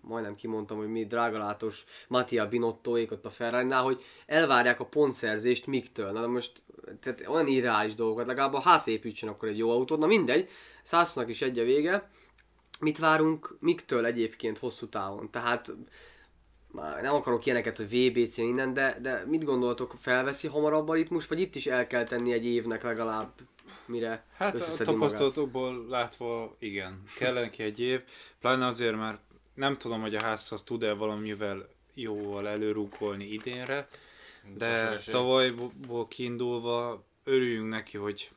majdnem 0.00 0.34
kimondtam, 0.34 0.76
hogy 0.76 0.88
mi 0.88 1.06
drágalátos 1.06 1.84
Mattia 2.08 2.48
Binottoék 2.48 3.10
ott 3.10 3.26
a 3.26 3.30
ferrari 3.30 3.70
hogy 3.70 4.02
elvárják 4.26 4.80
a 4.80 4.86
pontszerzést 4.86 5.66
Miktől. 5.66 6.10
Na 6.10 6.20
de 6.20 6.26
most 6.26 6.62
tehát 7.00 7.26
olyan 7.26 7.46
irreális 7.46 7.94
dolgokat, 7.94 8.26
legalább 8.26 8.54
a 8.54 8.60
ház 8.60 8.88
építsen 8.88 9.28
akkor 9.28 9.48
egy 9.48 9.58
jó 9.58 9.70
autót, 9.70 9.98
na 9.98 10.06
mindegy, 10.06 10.48
száznak 10.82 11.28
is 11.28 11.42
egy 11.42 11.58
a 11.58 11.64
vége. 11.64 12.10
Mit 12.80 12.98
várunk 12.98 13.56
Miktől 13.60 14.04
egyébként 14.04 14.58
hosszú 14.58 14.88
távon? 14.88 15.30
Tehát 15.30 15.72
már 16.70 17.02
nem 17.02 17.14
akarok 17.14 17.46
ilyeneket, 17.46 17.76
hogy 17.76 17.86
VBC 17.86 18.36
minden, 18.36 18.74
de, 18.74 18.98
de 19.02 19.24
mit 19.26 19.44
gondoltok, 19.44 19.94
felveszi 20.00 20.48
hamarabb 20.48 20.88
a 20.88 20.94
ritmus, 20.94 21.26
vagy 21.26 21.40
itt 21.40 21.54
is 21.54 21.66
el 21.66 21.86
kell 21.86 22.04
tenni 22.04 22.32
egy 22.32 22.44
évnek 22.44 22.82
legalább, 22.82 23.32
mire 23.86 24.24
Hát 24.36 24.54
a 24.54 24.84
tapasztalatokból 24.84 25.86
látva 25.88 26.56
igen, 26.58 27.02
kell 27.16 27.32
neki 27.32 27.62
egy 27.62 27.80
év, 27.80 28.00
pláne 28.40 28.66
azért 28.66 28.96
már 28.96 29.18
nem 29.54 29.78
tudom, 29.78 30.00
hogy 30.00 30.14
a 30.14 30.22
házhoz 30.22 30.62
tud-e 30.62 30.92
valamivel 30.92 31.68
jóval 31.94 32.48
előrúkolni 32.48 33.24
idénre, 33.24 33.88
de 34.56 34.98
tavalyból 35.06 36.08
kiindulva 36.08 37.04
örüljünk 37.24 37.68
neki, 37.68 37.96
hogy 37.96 38.30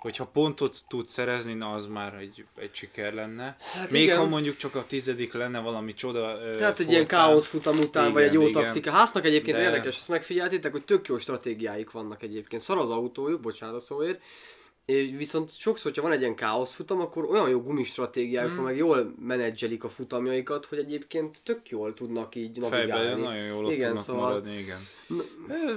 hogyha 0.00 0.26
pontot 0.26 0.76
tud 0.88 1.08
szerezni, 1.08 1.54
na 1.54 1.70
az 1.70 1.86
már 1.86 2.14
egy, 2.14 2.44
egy 2.56 2.70
siker 2.72 3.14
lenne. 3.14 3.56
Hát 3.60 3.90
Még 3.90 4.02
igen. 4.02 4.18
ha 4.18 4.26
mondjuk 4.26 4.56
csak 4.56 4.74
a 4.74 4.84
tizedik 4.86 5.32
lenne 5.32 5.58
valami 5.60 5.94
csoda 5.94 6.38
Hát 6.60 6.78
egy 6.80 6.90
ilyen 6.90 7.06
káosz 7.06 7.46
futam 7.46 7.78
után, 7.78 8.02
igen, 8.02 8.14
vagy 8.14 8.22
egy 8.22 8.32
jó 8.32 8.46
igen. 8.46 8.62
taktika. 8.64 8.90
Háznak 8.90 9.24
egyébként 9.24 9.56
De- 9.56 9.62
érdekes, 9.62 9.98
ezt 9.98 10.08
megfigyeltétek, 10.08 10.72
hogy 10.72 10.84
tök 10.84 11.08
jó 11.08 11.18
stratégiáik 11.18 11.90
vannak 11.90 12.22
egyébként. 12.22 12.62
Szar 12.62 12.78
az 12.78 12.90
autójuk, 12.90 13.40
bocsánat 13.40 13.80
szóért, 13.80 14.20
és 14.84 15.10
viszont 15.16 15.56
sokszor, 15.58 15.82
hogyha 15.84 16.02
van 16.02 16.12
egy 16.12 16.20
ilyen 16.20 16.34
káosz 16.34 16.74
futam, 16.74 17.00
akkor 17.00 17.24
olyan 17.24 17.48
jó 17.48 17.60
gumistratégiájuk 17.62 18.52
Hmm. 18.54 18.64
meg 18.64 18.76
jól 18.76 19.14
menedzselik 19.18 19.84
a 19.84 19.88
futamjaikat, 19.88 20.66
hogy 20.66 20.78
egyébként 20.78 21.40
tök 21.42 21.68
jól 21.68 21.94
tudnak 21.94 22.34
így 22.34 22.58
Fejben 22.60 22.88
navigálni. 22.88 23.22
nagyon 23.22 23.44
jól 23.46 23.64
ott 23.64 23.72
Igen, 23.72 23.86
tudnak 23.86 24.04
szóval- 24.04 24.22
maradni, 24.28 24.56
igen. 24.58 24.86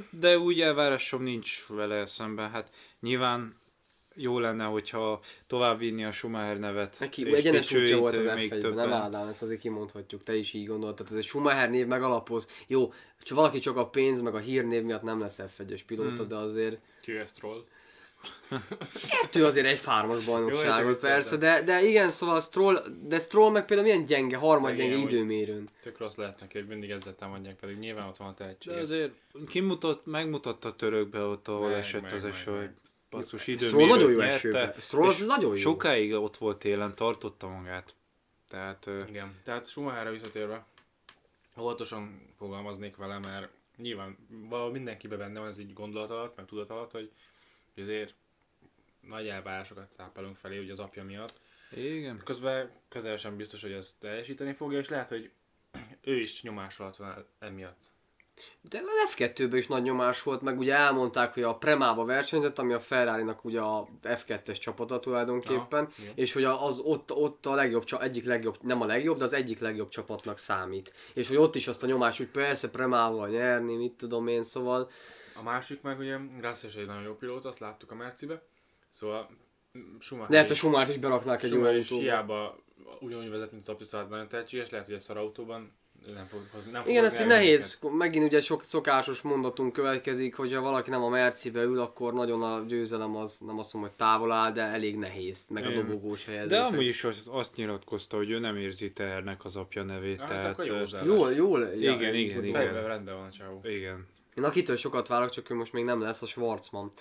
De 0.09 0.37
úgy 0.39 0.61
elvárásom 0.61 1.23
nincs 1.23 1.63
vele 1.67 2.05
szemben, 2.05 2.49
hát 2.51 2.69
nyilván 3.01 3.55
jó 4.15 4.39
lenne, 4.39 4.63
hogyha 4.63 5.19
tovább 5.47 5.79
vinni 5.79 6.03
a 6.05 6.11
Schumacher 6.11 6.59
nevet, 6.59 6.97
Neki 6.99 7.27
és 7.27 7.37
egyenes 7.37 7.73
útja 7.73 7.97
volt 7.97 8.17
az 8.17 8.35
még 8.35 8.53
f 8.53 8.57
többen. 8.57 8.89
nem 8.89 9.01
Ádám, 9.01 9.27
ezt 9.27 9.41
azért 9.41 9.59
kimondhatjuk, 9.59 10.23
te 10.23 10.35
is 10.35 10.53
így 10.53 10.67
gondoltad. 10.67 11.07
Ez 11.09 11.17
egy 11.17 11.23
Schumacher 11.23 11.69
név 11.69 11.87
megalapoz. 11.87 12.47
Jó, 12.67 12.93
csak 13.21 13.37
valaki 13.37 13.59
csak 13.59 13.77
a 13.77 13.87
pénz, 13.87 14.21
meg 14.21 14.35
a 14.35 14.39
hírnév 14.39 14.83
miatt 14.83 15.01
nem 15.01 15.19
lesz 15.19 15.39
F1-es 15.57 15.81
pilóta, 15.87 16.15
Hmm. 16.15 16.27
de 16.27 16.35
azért 16.35 16.77
QS 17.05 17.31
Troll. 17.31 17.63
Kettő 19.09 19.45
azért 19.45 19.65
egy 19.65 19.77
fármas 19.77 20.25
csak 20.25 20.99
persze, 20.99 21.37
de, 21.37 21.61
de 21.63 21.83
igen, 21.83 22.09
szóval 22.09 22.39
Stroll, 22.39 22.83
de 23.07 23.19
Stroll 23.19 23.51
meg 23.51 23.65
például 23.65 23.87
milyen 23.87 24.05
gyenge, 24.05 24.37
harmad 24.37 24.75
gyenge 24.75 24.95
időmérőn. 24.95 25.69
Tök 25.81 25.97
rossz 25.97 26.15
lehet 26.15 26.39
neki, 26.39 26.57
hogy 26.57 26.67
mindig 26.67 26.89
ezzel 26.89 27.15
támadják, 27.15 27.55
pedig 27.55 27.77
nyilván 27.77 28.07
ott 28.07 28.17
van 28.17 28.27
a 28.27 28.33
tehetség. 28.33 28.73
De 28.73 28.79
azért 28.79 29.11
kimutat, 29.47 30.05
megmutatta 30.05 30.67
a 30.67 30.75
törökbe 30.75 31.21
ott, 31.21 31.47
ahol 31.47 31.67
Meg, 31.67 31.77
esett 31.77 32.01
meg, 32.01 32.13
az 32.13 32.25
eső, 32.25 32.51
hogy 32.51 32.69
basszus 33.17 33.41
Stroll 33.41 33.55
időmérőt 33.55 33.89
nagyon 33.89 34.11
jó 34.11 34.17
nyerte, 34.17 34.33
esőbe. 34.33 34.75
Stroll 34.79 35.07
az 35.07 35.19
és 35.19 35.25
nagyon 35.25 35.49
jó. 35.49 35.55
Sokáig 35.55 36.13
ott 36.13 36.37
volt 36.37 36.57
télen, 36.59 36.95
tartotta 36.95 37.47
magát. 37.47 37.95
Tehát 38.49 38.87
ö, 38.87 39.03
Igen. 39.07 39.39
Tehát 39.43 39.67
Schumacherre 39.67 40.11
visszatérve, 40.11 40.65
óvatosan 41.59 42.33
fogalmaznék 42.37 42.95
vele, 42.95 43.19
mert 43.19 43.49
nyilván 43.77 44.17
valahol 44.49 44.71
mindenkibe 44.71 45.17
benne 45.17 45.39
van 45.39 45.49
ez 45.49 45.59
így 45.59 45.73
gondolat 45.73 46.09
alatt, 46.09 46.35
meg 46.35 46.45
tudat 46.45 46.69
alatt, 46.69 46.91
hogy 46.91 47.11
azért 47.77 48.13
nagy 48.99 49.27
elvárásokat 49.27 49.91
szápelünk 49.91 50.35
felé, 50.37 50.59
ugye 50.59 50.71
az 50.71 50.79
apja 50.79 51.03
miatt. 51.03 51.39
igen. 51.75 52.21
Közben 52.23 52.71
közel 52.89 53.17
sem 53.17 53.37
biztos, 53.37 53.61
hogy 53.61 53.71
ezt 53.71 53.95
teljesíteni 53.99 54.53
fogja, 54.53 54.79
és 54.79 54.89
lehet, 54.89 55.09
hogy 55.09 55.31
ő 56.01 56.19
is 56.19 56.41
nyomás 56.41 56.79
alatt 56.79 56.95
van 56.95 57.25
emiatt. 57.39 57.92
De 58.69 58.77
a 58.77 59.09
F2-ben 59.09 59.57
is 59.57 59.67
nagy 59.67 59.81
nyomás 59.81 60.23
volt, 60.23 60.41
meg 60.41 60.57
ugye 60.59 60.75
elmondták, 60.75 61.33
hogy 61.33 61.43
a 61.43 61.55
Premába 61.55 62.05
versenyzett, 62.05 62.59
ami 62.59 62.73
a 62.73 62.79
Ferrari-nak 62.79 63.45
ugye 63.45 63.61
a 63.61 63.87
F2-es 64.03 64.59
csapata 64.59 64.99
tulajdonképpen, 64.99 65.83
Aha, 65.83 66.11
és 66.15 66.33
hogy 66.33 66.43
az 66.43 66.79
ott, 66.79 67.11
ott 67.13 67.45
a 67.45 67.53
legjobb, 67.53 67.85
egyik 67.99 68.25
legjobb, 68.25 68.57
nem 68.61 68.81
a 68.81 68.85
legjobb, 68.85 69.17
de 69.17 69.23
az 69.23 69.33
egyik 69.33 69.59
legjobb 69.59 69.89
csapatnak 69.89 70.37
számít. 70.37 70.93
És 71.13 71.27
hogy 71.27 71.37
ott 71.37 71.55
is 71.55 71.67
azt 71.67 71.83
a 71.83 71.87
nyomást, 71.87 72.17
hogy 72.17 72.27
persze 72.27 72.69
Premával 72.69 73.29
nyerni, 73.29 73.75
mit 73.75 73.93
tudom 73.93 74.27
én, 74.27 74.43
szóval 74.43 74.89
A 75.39 75.43
másik 75.43 75.81
meg 75.81 75.99
ugye, 75.99 76.17
Gracias 76.37 76.75
egy 76.75 76.85
nagyon 76.85 77.03
jó 77.03 77.15
pilóta, 77.15 77.49
azt 77.49 77.59
láttuk 77.59 77.91
a 77.91 77.95
Mercibe. 77.95 78.41
Szóval 78.89 79.29
Schumacher 79.99 80.31
lehet 80.31 80.49
a 80.49 80.53
Schumát 80.53 80.89
is 80.89 80.97
beraknák 80.97 81.43
egy 81.43 81.49
jó 81.49 81.55
Schumacher 81.55 81.77
is 81.77 81.89
autóba. 81.89 82.01
hiába 82.09 82.55
ugyanúgy 82.99 83.29
vezet, 83.29 83.51
mint 83.51 83.63
Szapis, 83.63 83.87
szóval 83.87 84.07
nagyon 84.07 84.27
tehetséges, 84.27 84.69
lehet, 84.69 84.85
hogy 84.85 84.95
egy 84.95 85.01
szar 85.01 85.17
autóban 85.17 85.71
nem 86.13 86.27
fog 86.27 86.39
hozni. 86.51 86.71
Nem 86.71 86.81
Igen, 86.81 86.91
így 86.91 86.97
eredményeket. 86.97 87.27
nehéz, 87.27 87.77
megint 87.97 88.25
ugye 88.25 88.41
sok 88.41 88.63
szokásos 88.63 89.21
mondatunk 89.21 89.73
következik, 89.73 90.35
hogyha 90.35 90.61
valaki 90.61 90.89
nem 90.89 91.03
a 91.03 91.09
Mercibe 91.09 91.61
ül, 91.61 91.79
akkor 91.79 92.13
nagyon 92.13 92.43
a 92.43 92.63
győzelem 92.67 93.15
az, 93.15 93.37
nem 93.39 93.59
azt 93.59 93.73
mondom, 93.73 93.91
hogy 93.91 93.99
távol 94.07 94.31
áll, 94.31 94.51
de 94.51 94.61
elég 94.61 94.97
nehéz, 94.97 95.45
meg 95.49 95.65
a 95.65 95.69
Igen. 95.69 95.85
dobogós 95.87 96.25
helyezés. 96.25 96.49
De 96.49 96.59
amúgy 96.59 96.85
is 96.85 97.03
azt, 97.03 97.27
azt 97.27 97.55
nyilatkozta, 97.55 98.17
hogy 98.17 98.29
ő 98.29 98.39
nem 98.39 98.57
érzi 98.57 98.91
tehernek 98.91 99.43
az 99.45 99.55
apja 99.55 99.83
nevét, 99.83 100.19
Ah, 100.21 100.31
ez 100.33 100.41
tehát... 100.41 100.59
akkor 100.59 100.65
jó. 101.05 101.15
Jól, 101.15 101.31
jól. 101.31 101.61
Igen, 101.77 102.15
igen, 102.15 102.35
hogy 102.35 102.45
igen. 102.45 102.61
Fejben 102.61 102.87
rendben 102.87 103.15
van 103.15 103.25
a 103.25 103.31
csávó. 103.31 103.61
Igen. 103.63 104.07
Én 104.35 104.43
akitől 104.43 104.75
sokat 104.75 105.07
várok, 105.07 105.29
csak 105.29 105.49
ő 105.49 105.55
most 105.55 105.73
még 105.73 105.83
nem 105.83 106.01
lesz, 106.01 106.21
a 106.21 106.25
Schwarzman. 106.25 106.91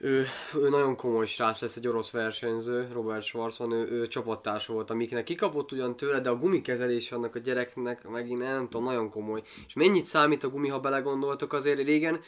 Ő, 0.00 0.26
ő 0.54 0.68
nagyon 0.68 0.96
komoly 0.96 1.26
srác 1.26 1.60
lesz, 1.60 1.76
egy 1.76 1.88
orosz 1.88 2.10
versenyző, 2.10 2.88
Robert 2.92 3.24
Schwarzman, 3.24 3.72
ő, 3.72 3.88
ő 3.90 4.06
csapattársa 4.06 4.72
volt, 4.72 4.90
amiknek 4.90 5.24
kikapott 5.24 5.72
ugyan 5.72 5.96
tőle, 5.96 6.20
de 6.20 6.28
a 6.28 6.36
gumikezelés 6.36 7.12
annak 7.12 7.34
a 7.34 7.38
gyereknek 7.38 8.08
megint 8.08 8.38
nem 8.38 8.68
tudom, 8.68 8.86
nagyon 8.86 9.10
komoly. 9.10 9.42
És 9.66 9.74
mennyit 9.74 10.04
számít 10.04 10.44
a 10.44 10.48
gumi, 10.48 10.68
ha 10.68 10.80
belegondoltok, 10.80 11.52
azért 11.52 11.82
régen, 11.82 12.20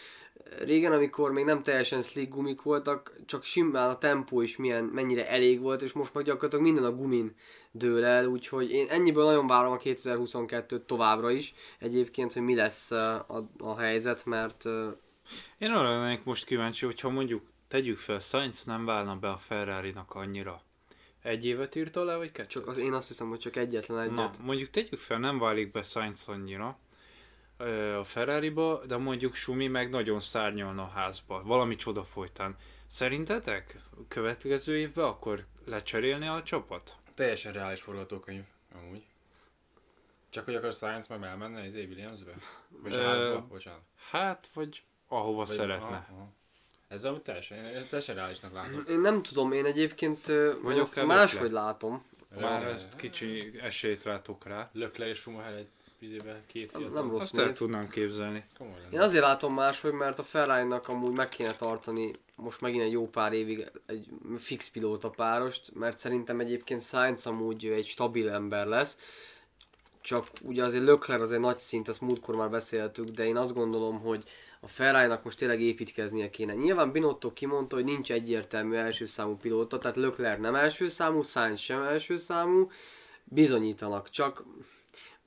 régen, 0.59 0.93
amikor 0.93 1.33
még 1.33 1.45
nem 1.45 1.62
teljesen 1.62 2.03
slick 2.03 2.35
gumik 2.35 2.62
voltak, 2.62 3.12
csak 3.27 3.45
simán 3.45 3.89
a 3.89 3.99
tempó 3.99 4.41
is 4.41 4.57
milyen, 4.57 4.85
mennyire 4.85 5.29
elég 5.29 5.61
volt, 5.61 5.83
és 5.83 5.93
most 5.93 6.15
meg 6.15 6.25
gyakorlatilag 6.25 6.65
minden 6.65 6.85
a 6.85 6.95
gumin 6.95 7.35
dől 7.71 8.05
el, 8.05 8.27
úgyhogy 8.27 8.71
én 8.71 8.87
ennyiből 8.89 9.25
nagyon 9.25 9.47
várom 9.47 9.73
a 9.73 9.77
2022-t 9.77 10.85
továbbra 10.87 11.31
is, 11.31 11.55
egyébként, 11.79 12.33
hogy 12.33 12.43
mi 12.43 12.55
lesz 12.55 12.91
a, 12.91 13.27
a 13.59 13.79
helyzet, 13.79 14.25
mert 14.25 14.65
Én 15.59 15.71
arra 15.71 16.00
lennék 16.00 16.25
most 16.25 16.45
kíváncsi, 16.45 16.85
hogyha 16.85 17.11
mondjuk 17.11 17.43
tegyük 17.71 17.99
fel, 17.99 18.21
Sainz 18.21 18.65
nem 18.65 18.85
válna 18.85 19.17
be 19.17 19.31
a 19.31 19.37
Ferrari-nak 19.39 20.15
annyira. 20.15 20.62
Egy 21.23 21.45
évet 21.45 21.75
írt 21.75 21.97
alá, 21.97 22.17
vagy 22.17 22.33
kettő? 22.33 22.49
csak 22.49 22.67
az, 22.67 22.79
én 22.79 22.93
azt 22.93 23.09
hiszem, 23.09 23.29
hogy 23.29 23.39
csak 23.39 23.57
egyetlen 23.57 24.00
egyet. 24.00 24.15
Na, 24.15 24.31
mondjuk 24.41 24.71
tegyük 24.71 25.00
fel, 25.00 25.19
nem 25.19 25.39
válik 25.39 25.71
be 25.71 25.83
Sainz 25.83 26.25
annyira 26.29 26.79
a 27.99 28.05
Ferrari-ba, 28.05 28.83
de 28.87 28.97
mondjuk 28.97 29.35
Sumi 29.35 29.67
meg 29.67 29.91
nagyon 29.91 30.21
szárnyalna 30.21 30.83
a 30.83 30.89
házba, 30.89 31.43
valami 31.43 31.77
csoda 31.77 32.05
folytán. 32.05 32.57
Szerintetek 32.87 33.81
következő 34.09 34.77
évben 34.77 35.05
akkor 35.05 35.47
lecserélni 35.65 36.27
a 36.27 36.43
csapat? 36.43 36.97
Teljesen 37.15 37.53
reális 37.53 37.81
forgatókönyv, 37.81 38.45
amúgy. 38.75 39.05
Csak 40.31 40.45
hogy 40.45 40.55
akkor 40.55 40.73
Science 40.73 41.17
meg 41.17 41.29
elmenne 41.29 41.61
az 41.67 41.75
Williamsbe? 41.75 42.35
Vagy 42.83 42.93
a 42.93 43.03
házba? 43.03 43.47
Bocsánat. 43.47 43.81
Hát, 44.11 44.50
vagy 44.55 44.83
ahova 45.09 45.45
Vagy- 45.45 45.57
szeretne. 45.57 45.87
aha, 45.87 46.07
aha. 46.11 46.39
Ez 46.90 47.04
amúgy 47.04 47.23
teljesen, 47.23 47.59
teljesen 47.88 48.14
reálisnak 48.14 48.52
látom. 48.52 48.85
Én 48.88 49.00
nem 49.00 49.23
tudom, 49.23 49.52
én 49.52 49.64
egyébként 49.64 50.28
ö, 50.28 50.52
Vagy 50.62 50.78
ezt 50.78 50.92
akár 50.92 51.06
máshogy 51.06 51.50
látom. 51.50 52.04
Már 52.40 52.66
ezt 52.66 52.97
kicsi 52.97 53.50
esélyt 53.61 54.02
látok 54.02 54.44
rá. 54.47 54.70
Leclerc 54.73 55.11
és 55.11 55.18
Schumacher 55.18 55.52
egy 55.52 55.68
izébe 55.99 56.40
két 56.47 56.70
fiatal. 56.70 57.02
nem 57.02 57.11
rossz 57.11 57.23
Azt 57.23 57.38
el 57.38 57.52
tudnám 57.52 57.88
képzelni. 57.88 58.44
Ez. 58.59 58.66
Én 58.92 59.00
azért 59.00 59.25
látom 59.25 59.54
máshogy, 59.54 59.92
mert 59.92 60.18
a 60.18 60.23
Ferrari-nak 60.23 60.88
amúgy 60.88 61.12
meg 61.12 61.28
kéne 61.28 61.54
tartani 61.54 62.12
most 62.40 62.61
megint 62.61 62.82
egy 62.82 62.92
jó 62.92 63.09
pár 63.09 63.32
évig 63.32 63.70
egy 63.87 64.09
fix 64.38 64.70
pilóta 64.70 65.11
párost, 65.11 65.75
mert 65.75 65.99
szerintem 65.99 66.40
egyébként 66.40 66.82
Sainz 66.82 67.26
amúgy 67.26 67.66
egy 67.66 67.87
stabil 67.87 68.30
ember 68.30 68.66
lesz. 68.66 68.97
Csak 70.00 70.26
ugye 70.42 70.64
azért 70.64 70.85
Leclerc 70.85 71.23
azért 71.23 71.40
nagy 71.40 71.59
szint, 71.59 71.88
ezt 71.88 72.00
múltkor 72.00 72.37
már 72.37 72.50
beszéltük, 72.50 73.09
de 73.09 73.25
én 73.25 73.37
azt 73.37 73.54
gondolom, 73.54 74.00
hogy 74.00 74.25
a 74.61 74.69
Ferrari-nak 74.69 75.25
most 75.25 75.38
tényleg 75.38 75.61
építkeznie 75.61 76.31
kéne. 76.31 76.55
Nyilván 76.55 76.93
Binotto 76.93 77.33
kimondta, 77.33 77.76
hogy 77.76 77.85
nincs 77.85 78.12
egyértelmű 78.12 78.76
első 78.76 79.07
számú 79.07 79.37
pilóta, 79.37 79.79
tehát 79.79 79.97
Leclerc 79.97 80.40
nem 80.40 80.55
első 80.55 80.88
számú, 80.88 81.23
Sainz 81.23 81.59
sem 81.61 81.83
első 81.83 82.17
számú, 82.17 82.71
bizonyítanak, 83.25 84.11
csak 84.11 84.45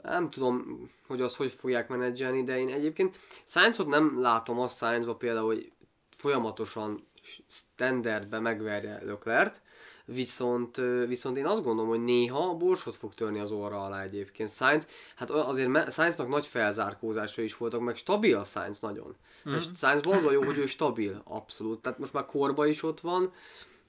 nem 0.04 0.30
tudom, 0.30 0.90
hogy 1.08 1.22
azt 1.22 1.36
hogy 1.36 1.52
fogják 1.52 1.88
menedzselni, 1.88 2.44
de 2.44 2.58
én 2.60 2.70
egyébként 2.70 3.18
Sainzot 3.46 3.88
nem 3.88 4.22
látom 4.22 4.60
azt 4.60 4.78
Sainzba 4.78 5.16
például, 5.16 5.46
hogy 5.46 5.72
folyamatosan 6.10 7.08
standardbe 7.48 8.40
megverje 8.40 9.04
Leclerc, 9.06 9.58
viszont, 10.06 10.82
viszont 11.08 11.38
én 11.38 11.46
azt 11.46 11.64
gondolom, 11.64 11.90
hogy 11.90 12.04
néha 12.04 12.54
borsot 12.54 12.96
fog 12.96 13.14
törni 13.14 13.40
az 13.40 13.52
orra 13.52 13.84
alá 13.84 14.04
egyébként. 14.04 14.50
Sainz, 14.50 14.88
hát 15.16 15.30
azért 15.30 15.92
Sainznak 15.92 16.28
nagy 16.28 16.46
felzárkózása 16.46 17.42
is 17.42 17.58
voltak, 17.58 17.82
meg 17.82 17.96
stabil 17.96 18.38
a 18.38 18.44
Sainz 18.44 18.80
nagyon. 18.80 19.16
Mm. 19.50 19.54
És 19.54 19.64
Sainzban 19.76 20.14
az 20.14 20.26
a 20.26 20.32
jó, 20.32 20.44
hogy 20.44 20.58
ő 20.58 20.66
stabil, 20.66 21.22
abszolút. 21.24 21.82
Tehát 21.82 22.00
most 22.00 22.14
már 22.14 22.26
korba 22.26 22.66
is 22.66 22.84
ott 22.84 23.00
van, 23.00 23.32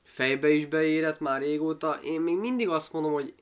fejbe 0.02 0.50
is 0.50 0.66
beérett 0.66 1.20
már 1.20 1.40
régóta. 1.40 2.00
Én 2.02 2.20
még 2.20 2.36
mindig 2.36 2.68
azt 2.68 2.92
mondom, 2.92 3.12
hogy 3.12 3.34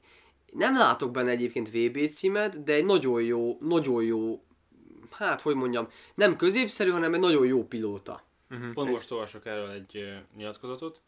nem 0.52 0.76
látok 0.76 1.10
benne 1.10 1.30
egyébként 1.30 1.70
VB 1.70 2.06
címet, 2.06 2.62
de 2.62 2.72
egy 2.72 2.84
nagyon 2.84 3.22
jó, 3.22 3.58
nagyon 3.60 4.02
jó, 4.02 4.44
hát 5.10 5.40
hogy 5.40 5.54
mondjam, 5.54 5.88
nem 6.14 6.36
középszerű, 6.36 6.90
hanem 6.90 7.14
egy 7.14 7.20
nagyon 7.20 7.46
jó 7.46 7.64
pilóta. 7.64 8.24
Pont 8.72 8.90
most 8.90 9.10
olvasok 9.10 9.46
erről 9.46 9.70
egy 9.70 9.96
ö, 9.96 10.36
nyilatkozatot, 10.36 11.00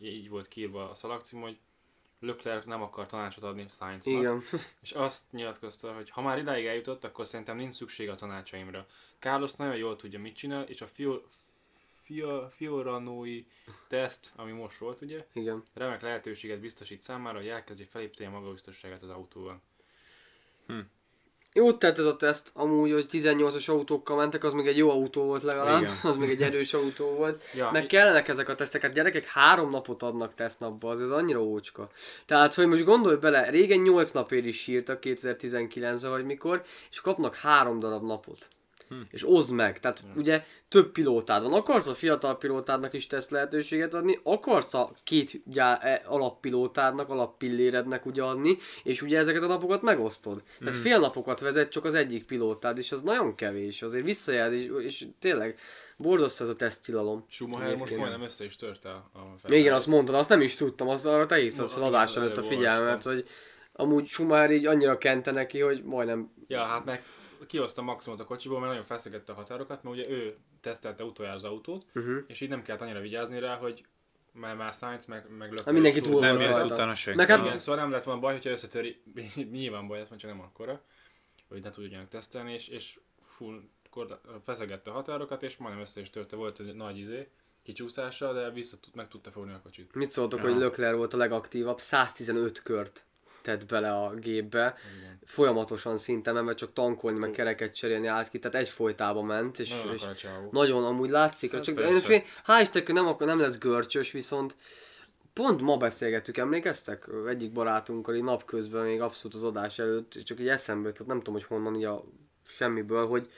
így 0.00 0.28
volt 0.28 0.48
kiírva 0.48 0.90
a 0.90 0.94
szalagcím, 0.94 1.40
hogy 1.40 1.58
Leclerc 2.20 2.64
nem 2.64 2.82
akar 2.82 3.06
tanácsot 3.06 3.44
adni 3.44 3.66
Sainznak. 3.68 4.14
Igen. 4.14 4.42
És 4.82 4.92
azt 4.92 5.24
nyilatkozta, 5.30 5.94
hogy 5.94 6.10
ha 6.10 6.22
már 6.22 6.38
idáig 6.38 6.66
eljutott, 6.66 7.04
akkor 7.04 7.26
szerintem 7.26 7.56
nincs 7.56 7.74
szükség 7.74 8.08
a 8.08 8.14
tanácsaimra. 8.14 8.86
Carlos 9.18 9.54
nagyon 9.54 9.76
jól 9.76 9.96
tudja, 9.96 10.18
mit 10.18 10.36
csinál, 10.36 10.62
és 10.62 10.80
a 10.80 10.86
Fio, 10.86 11.20
Fio, 12.02 12.48
Fioranói 12.48 13.44
teszt, 13.88 14.32
ami 14.36 14.52
most 14.52 14.78
volt, 14.78 15.00
ugye, 15.00 15.26
Igen. 15.32 15.62
remek 15.74 16.02
lehetőséget 16.02 16.60
biztosít 16.60 17.02
számára, 17.02 17.38
hogy 17.38 17.48
elkezdje 17.48 17.86
felépíteni 17.86 18.28
a 18.34 18.38
magabiztosságát 18.38 19.02
az 19.02 19.08
autóban. 19.08 19.62
Jó 21.56 21.72
tett 21.72 21.98
ez 21.98 22.04
a 22.04 22.16
teszt, 22.16 22.50
amúgy, 22.54 22.92
hogy 22.92 23.06
18-as 23.10 23.70
autókkal 23.70 24.16
mentek, 24.16 24.44
az 24.44 24.52
még 24.52 24.66
egy 24.66 24.76
jó 24.76 24.90
autó 24.90 25.22
volt 25.22 25.42
legalább, 25.42 25.80
Igen. 25.80 25.98
az 26.10 26.16
még 26.16 26.30
egy 26.30 26.42
erős 26.42 26.74
autó 26.74 27.06
volt. 27.06 27.42
Ja, 27.54 27.70
Meg 27.72 27.86
kellenek 27.86 28.28
ezek 28.28 28.48
a 28.48 28.54
tesztek, 28.54 28.82
hát 28.82 28.92
gyerekek 28.92 29.24
három 29.24 29.70
napot 29.70 30.02
adnak 30.02 30.34
tesztnapba, 30.34 30.90
az 30.90 31.00
ez 31.00 31.10
annyira 31.10 31.42
ócska. 31.42 31.88
Tehát, 32.26 32.54
hogy 32.54 32.66
most 32.66 32.84
gondolj 32.84 33.16
bele, 33.16 33.50
régen 33.50 33.78
8 33.78 34.10
napért 34.10 34.44
is 34.44 34.58
sírtak 34.58 34.98
2019-ben 35.02 36.10
vagy 36.10 36.24
mikor, 36.24 36.62
és 36.90 37.00
kapnak 37.00 37.34
három 37.34 37.78
darab 37.78 38.06
napot. 38.06 38.48
Hm. 38.88 38.94
És 39.10 39.28
oszd 39.28 39.52
meg, 39.52 39.80
tehát 39.80 39.98
hm. 39.98 40.18
ugye 40.18 40.44
több 40.68 40.92
pilótád 40.92 41.42
van. 41.42 41.52
Akarsz 41.52 41.86
a 41.86 41.94
fiatal 41.94 42.38
pilótádnak 42.38 42.92
is 42.92 43.06
teszt 43.06 43.30
lehetőséget 43.30 43.94
adni, 43.94 44.18
akarsz 44.22 44.74
a 44.74 44.90
két 45.04 45.42
gyá, 45.44 45.78
e, 45.78 46.02
alappilótádnak, 46.06 47.08
alappillérednek 47.08 48.06
ugye 48.06 48.22
adni, 48.22 48.58
és 48.82 49.02
ugye 49.02 49.18
ezeket 49.18 49.42
a 49.42 49.46
napokat 49.46 49.82
megosztod. 49.82 50.42
Tehát 50.58 50.74
fél 50.74 50.98
napokat 50.98 51.40
vezet 51.40 51.70
csak 51.70 51.84
az 51.84 51.94
egyik 51.94 52.26
pilótád, 52.26 52.78
és 52.78 52.92
az 52.92 53.02
nagyon 53.02 53.34
kevés, 53.34 53.82
azért 53.82 54.04
visszajelz, 54.04 54.52
és, 54.52 54.70
és 54.78 55.06
tényleg 55.18 55.58
borzasztó 55.96 56.44
ez 56.44 56.50
a 56.50 56.56
teszttilalom. 56.56 57.24
Schumacher 57.28 57.76
most 57.76 57.96
majdnem 57.96 58.22
össze 58.22 58.44
is 58.44 58.56
törte 58.56 58.88
a, 58.88 59.48
Még 59.48 59.60
igen, 59.60 59.74
azt 59.74 59.86
mondtad, 59.86 60.14
azt 60.14 60.28
nem 60.28 60.40
is 60.40 60.54
tudtam, 60.54 60.88
azt 60.88 61.06
arra 61.06 61.26
te 61.26 61.36
hívtad 61.36 61.70
fel 61.70 61.82
adás 61.82 62.16
előtt 62.16 62.36
a 62.36 62.42
figyelmet, 62.42 63.02
hogy 63.02 63.28
amúgy 63.72 64.06
Schumacher 64.06 64.50
így 64.50 64.66
annyira 64.66 64.98
kente 64.98 65.30
neki, 65.30 65.60
hogy 65.60 65.82
majdnem 65.84 66.34
Ja, 66.48 66.62
hát 66.62 66.84
meg 66.84 67.02
kihozta 67.46 67.82
maximumot 67.82 68.24
a 68.24 68.26
kocsiból, 68.26 68.58
mert 68.58 68.70
nagyon 68.70 68.86
feszegette 68.86 69.32
a 69.32 69.34
határokat, 69.34 69.82
mert 69.82 69.96
ugye 69.96 70.10
ő 70.10 70.36
tesztelte 70.60 71.04
utoljára 71.04 71.36
az 71.36 71.44
autót, 71.44 71.86
uh-huh. 71.94 72.16
és 72.26 72.40
így 72.40 72.48
nem 72.48 72.62
kellett 72.62 72.80
annyira 72.80 73.00
vigyázni 73.00 73.38
rá, 73.38 73.56
hogy 73.56 73.84
már, 74.32 74.56
már 74.56 74.72
Sainz, 74.72 75.06
meg, 75.06 75.30
meg 75.30 75.40
Leclerc 75.40 75.64
Hát 75.64 75.74
mindenki 75.74 76.00
túl. 76.00 76.20
Nem 76.20 76.38
volt 76.38 76.70
utána 76.70 76.94
senki. 76.94 77.18
Meg 77.18 77.28
hát-. 77.28 77.44
Igen, 77.44 77.58
szóval 77.58 77.80
nem 77.80 77.90
lett 77.90 78.04
volna 78.04 78.20
baj, 78.20 78.32
hogyha 78.32 78.50
összetöri, 78.50 79.02
nyilván 79.52 79.86
baj 79.86 79.98
lesz, 79.98 80.08
mert 80.08 80.20
csak 80.20 80.30
nem 80.30 80.40
akkora, 80.40 80.82
hogy 81.48 81.62
ne 81.62 81.70
tudjanak 81.70 82.08
tesztelni, 82.08 82.52
és, 82.52 82.68
és 82.68 82.98
full 83.24 83.60
korla- 83.90 84.20
feszegette 84.44 84.90
a 84.90 84.94
határokat, 84.94 85.42
és 85.42 85.56
majdnem 85.56 85.82
össze 85.82 86.00
is 86.00 86.10
törte, 86.10 86.36
volt 86.36 86.60
egy 86.60 86.74
nagy 86.74 86.98
izé, 86.98 87.28
kicsúszása, 87.62 88.32
de 88.32 88.50
vissza 88.50 88.76
tud, 88.80 88.94
meg 88.94 89.08
tudta 89.08 89.30
fogni 89.30 89.52
a 89.52 89.60
kocsit. 89.62 89.94
Mit 89.94 90.10
szóltok, 90.10 90.42
Ja. 90.42 90.48
hogy 90.48 90.60
Leclerc 90.60 90.96
volt 90.96 91.14
a 91.14 91.16
legaktívabb, 91.16 91.78
115 91.80 92.62
kört 92.62 93.05
tett 93.46 93.66
bele 93.66 93.90
a 93.90 94.14
gépbe, 94.14 94.74
Igen. 94.98 95.18
folyamatosan 95.24 95.96
szinte 95.98 96.32
nem, 96.32 96.44
mert 96.44 96.58
csak 96.58 96.72
tankolni, 96.72 97.18
meg 97.18 97.30
kereket 97.30 97.74
cserélni 97.74 98.06
állt 98.06 98.28
ki, 98.28 98.38
tehát 98.38 98.56
egy 98.56 98.68
folytában 98.68 99.24
ment, 99.24 99.58
és, 99.58 99.70
Nagyon 99.70 99.94
és 99.94 100.26
nagyon 100.50 100.84
amúgy 100.84 101.10
látszik, 101.10 101.52
Hát 101.52 101.62
csak 101.62 101.74
persze. 101.74 102.12
én 102.12 102.22
hál' 102.46 102.58
Istennek 102.60 102.92
nem, 102.92 103.06
ak- 103.06 103.24
nem 103.24 103.40
lesz 103.40 103.58
görcsös, 103.58 104.12
viszont 104.12 104.56
pont 105.32 105.60
ma 105.60 105.76
beszélgettük, 105.76 106.36
emlékeztek? 106.36 107.08
Egyik 107.28 107.52
barátunkkal 107.52 108.14
így 108.14 108.22
napközben, 108.22 108.84
még 108.84 109.00
abszolút 109.00 109.36
az 109.36 109.44
adás 109.44 109.78
előtt, 109.78 110.12
csak 110.24 110.40
így 110.40 110.48
eszembe 110.48 110.88
jutott, 110.88 111.06
nem 111.06 111.18
tudom, 111.18 111.34
hogy 111.34 111.44
honnan 111.44 111.74
így 111.74 111.84
a 111.84 112.04
semmiből, 112.46 113.06
hogy 113.06 113.30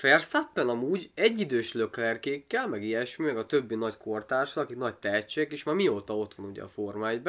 Verstappen 0.00 0.68
amúgy 0.68 1.10
egyidős 1.14 1.72
löklerkékkel, 1.72 2.66
meg 2.66 2.82
ilyesmi, 2.82 3.24
meg 3.24 3.38
a 3.38 3.46
többi 3.46 3.74
nagy 3.74 3.96
kortársal, 3.96 4.62
akik 4.62 4.76
nagy 4.76 4.94
tehetségek, 4.94 5.52
és 5.52 5.62
már 5.62 5.74
mióta 5.74 6.16
ott 6.16 6.34
van 6.34 6.46
ugye 6.46 6.62
a 6.62 6.68
Forma 6.68 7.08
1 7.08 7.20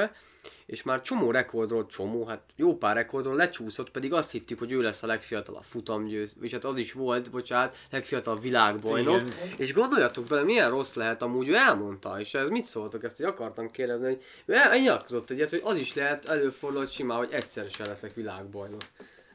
és 0.66 0.84
már 0.84 1.01
csomó 1.01 1.32
rekordról, 1.32 1.86
csomó, 1.86 2.25
hát 2.25 2.42
jó 2.56 2.78
pár 2.78 2.96
rekordról 2.96 3.36
lecsúszott, 3.36 3.92
pedig 3.92 4.13
azt 4.13 4.32
hittük, 4.32 4.60
hogy 4.60 4.72
ő 4.72 4.82
lesz 4.82 5.04
a 5.04 5.08
legfiatalabb 5.08 5.63
futamgyőz, 5.63 6.38
és 6.42 6.51
hát 6.51 6.66
az 6.66 6.78
is 6.78 6.92
volt, 6.94 7.32
bocsánat, 7.32 7.78
legfiatalabb 7.90 8.42
világbajnok. 8.42 9.22
Igen. 9.22 9.54
És 9.58 9.74
gondoljatok 9.74 10.25
bele, 10.25 10.44
milyen 10.44 10.70
rossz 10.70 10.94
lehet 10.94 11.22
amúgy, 11.22 11.48
ő 11.48 11.56
elmondta, 11.56 12.20
és 12.20 12.34
ez 12.34 12.50
mit 12.50 12.66
szóltok, 12.66 13.04
ezt 13.04 13.22
így 13.22 13.28
akartam 13.28 13.72
kérdezni, 13.72 14.06
hogy 14.06 14.22
ő 14.46 14.78
nyilatkozott 14.80 15.30
egyet, 15.30 15.50
hogy 15.50 15.62
az 15.63 15.78
is 15.78 15.94
lehet 15.94 16.25
előfordulhat 16.25 16.92
simán, 16.92 17.18
hogy 17.18 17.32
egyszer 17.32 17.68
sem 17.70 17.86
leszek 17.86 18.13
világbajnok. 18.13 18.82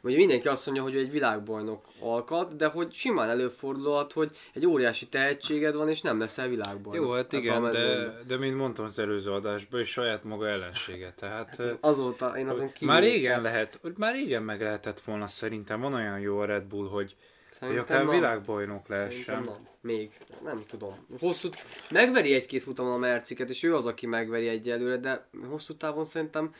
Ugye 0.06 0.16
mindenki 0.16 0.48
azt 0.48 0.66
mondja, 0.66 0.82
hogy 0.84 0.94
ő 0.94 0.98
egy 0.98 1.10
világbajnok 1.10 1.84
alkat, 2.00 2.56
de 2.56 2.66
hogy 2.66 2.92
simán 2.92 3.28
előfordulhat, 3.28 4.12
hogy 4.12 4.30
egy 4.52 4.66
óriási 4.66 5.08
tehetséged 5.08 5.74
van, 5.74 5.88
és 5.88 6.00
nem 6.00 6.18
leszel 6.18 6.48
világbajnok. 6.48 7.06
Jó, 7.06 7.12
hát 7.12 7.32
a 7.32 7.36
igen, 7.36 7.70
de, 7.70 8.12
de 8.26 8.36
mint 8.36 8.56
mondtam 8.56 8.84
az 8.84 8.98
előző 8.98 9.30
adásban, 9.30 9.80
és 9.80 9.88
saját 9.88 10.24
maga 10.24 10.48
ellensége. 10.48 11.12
Tehát 11.16 11.56
hát 11.56 11.76
Azóta 11.80 12.38
én 12.38 12.48
azon 12.48 12.72
kívül. 12.72 12.94
már 12.94 13.02
régen 13.02 13.42
lehet, 13.42 13.80
már 13.96 14.14
régen 14.14 14.42
meg 14.42 14.60
lehetett 14.60 15.00
volna 15.00 15.26
szerintem. 15.26 15.80
Van 15.80 15.94
olyan 15.94 16.18
jó 16.18 16.38
a 16.38 16.44
Red 16.44 16.64
Bull, 16.64 16.88
hogy, 16.88 17.16
hogy 17.60 17.76
akár 17.76 18.04
nem. 18.04 18.14
világbajnok 18.14 18.86
Szerintem 18.88 19.34
lehessen. 19.34 19.42
nem. 19.42 19.68
Még. 19.80 20.18
Nem 20.44 20.64
tudom. 20.66 21.06
Hosszú... 21.20 21.48
Megveri 21.90 22.34
egy-két 22.34 22.62
futamon 22.62 22.92
a 22.92 22.98
Merciket, 22.98 23.50
és 23.50 23.62
ő 23.62 23.74
az, 23.74 23.86
aki 23.86 24.06
megveri 24.06 24.48
egyelőre, 24.48 24.96
de 24.96 25.28
hosszú 25.48 25.74
távon 25.76 26.04
szerintem 26.04 26.52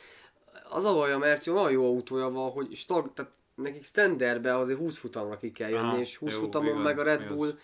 az 0.69 0.85
a 0.85 0.93
baj 0.93 1.11
a 1.11 1.17
Merci, 1.17 1.49
olyan 1.49 1.71
jó 1.71 1.85
autója 1.85 2.29
van, 2.29 2.51
hogy 2.51 2.75
stag, 2.75 3.13
tehát 3.13 3.31
nekik 3.55 3.83
standardbe 3.83 4.57
azért 4.57 4.79
20 4.79 4.97
futamra 4.97 5.37
ki 5.37 5.51
kell 5.51 5.69
jönni, 5.69 5.87
Aha, 5.87 5.99
és 5.99 6.17
20 6.17 6.33
jó, 6.33 6.39
futamon 6.39 6.69
igen, 6.69 6.81
meg 6.81 6.99
a 6.99 7.03
Red. 7.03 7.27
Bull 7.27 7.57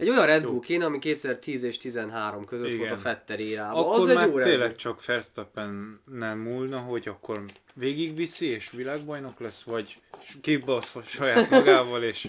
egy 0.00 0.08
olyan 0.08 0.26
Red 0.26 0.42
Jó. 0.42 0.50
Bull 0.50 0.60
kéne, 0.60 0.84
ami 0.84 0.98
2010 0.98 1.62
és 1.62 1.76
13 1.76 2.44
között 2.44 2.66
volt 2.66 2.80
Igen. 2.80 2.92
a 2.92 2.96
Fetter 2.96 3.40
érában. 3.40 3.84
Akkor 3.84 4.00
az 4.00 4.08
egy 4.08 4.14
már 4.14 4.28
jó 4.28 4.40
tényleg 4.40 4.76
csak 4.76 5.04
Verstappen 5.04 6.00
nem 6.04 6.38
múlna, 6.38 6.78
hogy 6.78 7.08
akkor 7.08 7.44
végigviszi 7.74 8.46
és 8.46 8.70
világbajnok 8.70 9.40
lesz, 9.40 9.62
vagy 9.62 10.00
kibasz 10.40 10.96
saját 11.06 11.50
magával, 11.50 12.02
és, 12.02 12.28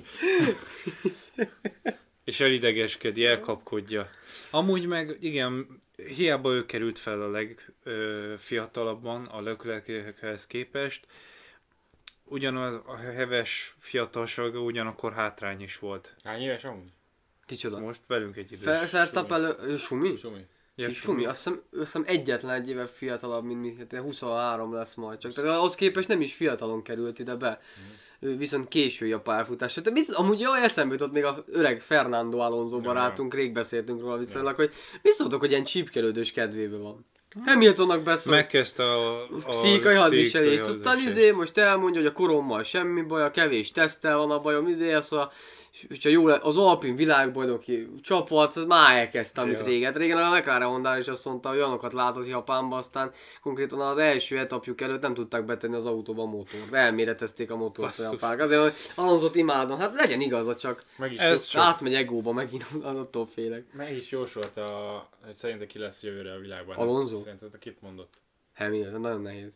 és 2.24 2.40
elidegeskedi, 2.40 3.26
elkapkodja. 3.26 4.10
Amúgy 4.50 4.86
meg, 4.86 5.18
igen, 5.20 5.80
hiába 6.08 6.52
ő 6.52 6.66
került 6.66 6.98
fel 6.98 7.22
a 7.22 7.32
legfiatalabban 7.84 9.26
a 9.26 9.42
löklekéhez 9.42 10.48
képest, 10.48 11.08
ugyanaz 12.24 12.82
a 12.86 12.96
heves 12.96 13.76
fiatalsága 13.80 14.60
ugyanakkor 14.60 15.14
hátrány 15.14 15.62
is 15.62 15.80
volt. 15.80 16.16
Hány 16.24 16.42
éves 16.42 16.64
amúgy? 16.64 16.92
Kicsoda. 17.46 17.80
Most 17.80 18.02
velünk 18.08 18.36
egy 18.36 18.52
idős. 18.52 18.92
Verstappen, 18.92 19.56
ő 19.64 19.78
Sumi? 19.78 20.16
Sumi. 20.18 20.46
Ja, 20.76 20.88
Kis 20.88 20.98
Sumi, 20.98 21.26
azt 21.26 21.44
hiszem, 21.44 21.62
azt 21.72 21.80
hiszem 21.80 22.04
egyetlen 22.08 22.56
egy 22.56 22.70
éve 22.70 22.88
fiatalabb, 22.88 23.44
mint 23.44 23.62
mi, 23.62 23.76
hát 23.78 24.02
23 24.02 24.74
lesz 24.74 24.94
majd 24.94 25.20
csak. 25.20 25.34
Tehát 25.34 25.58
ahhoz 25.58 25.76
képest 25.76 26.08
nem 26.08 26.22
is 26.22 26.34
fiatalon 26.34 26.82
került 26.84 27.20
ide 27.20 27.36
be. 27.36 27.62
Ő 28.24 28.38
viszont 28.38 28.68
késői 28.68 29.12
a 29.12 29.20
pályafutás. 29.20 29.74
Tehát 29.74 29.92
mit, 29.92 30.12
amúgy 30.12 30.40
jaj, 30.40 30.64
eszembe 30.64 30.94
jutott 30.94 31.14
még 31.14 31.24
a 31.24 31.44
öreg 31.52 31.82
Fernando 31.82 32.38
Alonso 32.38 32.80
barátunk, 32.80 33.34
rég 33.34 33.54
beszéltünk 33.54 34.02
róla 34.02 34.18
viszonylag, 34.18 34.56
hogy 34.56 34.72
szóltok, 35.04 35.40
hogy 35.40 35.50
ilyen 35.50 35.64
csípkelődős 35.64 36.32
kedvébe 36.32 36.78
van. 36.78 37.06
Hamiltonnak 37.46 38.04
beszél. 38.04 38.34
Megkezdte 38.34 38.84
a, 38.84 39.24
a 39.24 39.28
pszichikai 39.48 39.96
hadviselést, 39.96 40.66
aztán 40.66 41.00
izé 41.00 41.32
most 41.32 41.58
elmondja, 41.58 42.02
hogy 42.02 42.10
a 42.10 42.14
korommal 42.14 42.64
semmi 42.64 43.02
baj, 43.02 43.24
a 43.24 43.32
kevés 43.32 43.72
tesztel 43.72 44.18
van 44.18 44.32
a 44.32 44.40
bajom, 44.40 44.68
izé, 44.68 44.94
az 44.94 45.14
a, 45.14 45.32
és 45.72 45.86
hogyha 45.88 46.10
jó 46.10 46.28
le, 46.28 46.40
az 46.42 46.58
Alpin 46.58 46.96
világbajnoki 46.96 47.90
csapat, 48.02 48.56
az 48.56 48.66
már 48.66 48.98
elkezdte, 48.98 49.42
amit 49.42 49.60
Ja. 49.60 49.66
régen. 49.66 49.94
Régen 49.94 50.18
a 50.18 50.36
McLaren 50.38 50.68
Honda 50.68 50.98
is 50.98 51.08
azt 51.08 51.26
mondta, 51.26 51.50
hogy 51.50 51.58
olyanokat 51.58 51.94
látott 51.94 52.28
Japánban, 52.28 52.78
aztán 52.78 53.12
konkrétan 53.42 53.82
az 53.82 53.98
első 53.98 54.38
etapjuk 54.40 54.82
előtt 54.82 55.02
nem 55.02 55.14
tudták 55.14 55.46
betenni 55.46 55.76
az 55.76 55.86
autóba 55.86 56.22
a 56.22 56.26
motort. 56.26 56.72
Elméretezték 56.74 57.52
a 57.52 57.56
motort 57.56 57.78
a 58.00 58.02
Basszus. 58.02 58.12
japánok. 58.12 58.40
Azért, 58.40 58.62
hogy 58.62 58.74
Alonzot 58.96 59.36
imádom, 59.36 59.78
hát 59.78 59.94
legyen 59.94 60.22
igaza, 60.22 60.56
csak 60.56 60.84
Meg 60.98 61.14
is, 61.14 61.20
Ez 61.20 61.46
csak- 61.46 61.62
átmegy 61.64 61.94
egóba 61.94 62.32
megint, 62.32 62.66
attól 62.84 63.26
félek. 63.26 63.66
meg 63.74 63.96
is 63.96 64.12
jósolta, 64.12 64.64
hogy 65.26 65.34
szerinte 65.34 65.66
ki 65.66 65.80
lesz 65.80 66.04
jövőre 66.04 66.34
a 66.34 66.40
világban. 66.40 66.76
Alonso? 66.76 67.16
Szerinted 67.16 67.58
kit 67.60 67.82
mondott? 67.82 68.14
Hamilton, 68.56 69.00
nagyon 69.02 69.22
nehéz. 69.22 69.54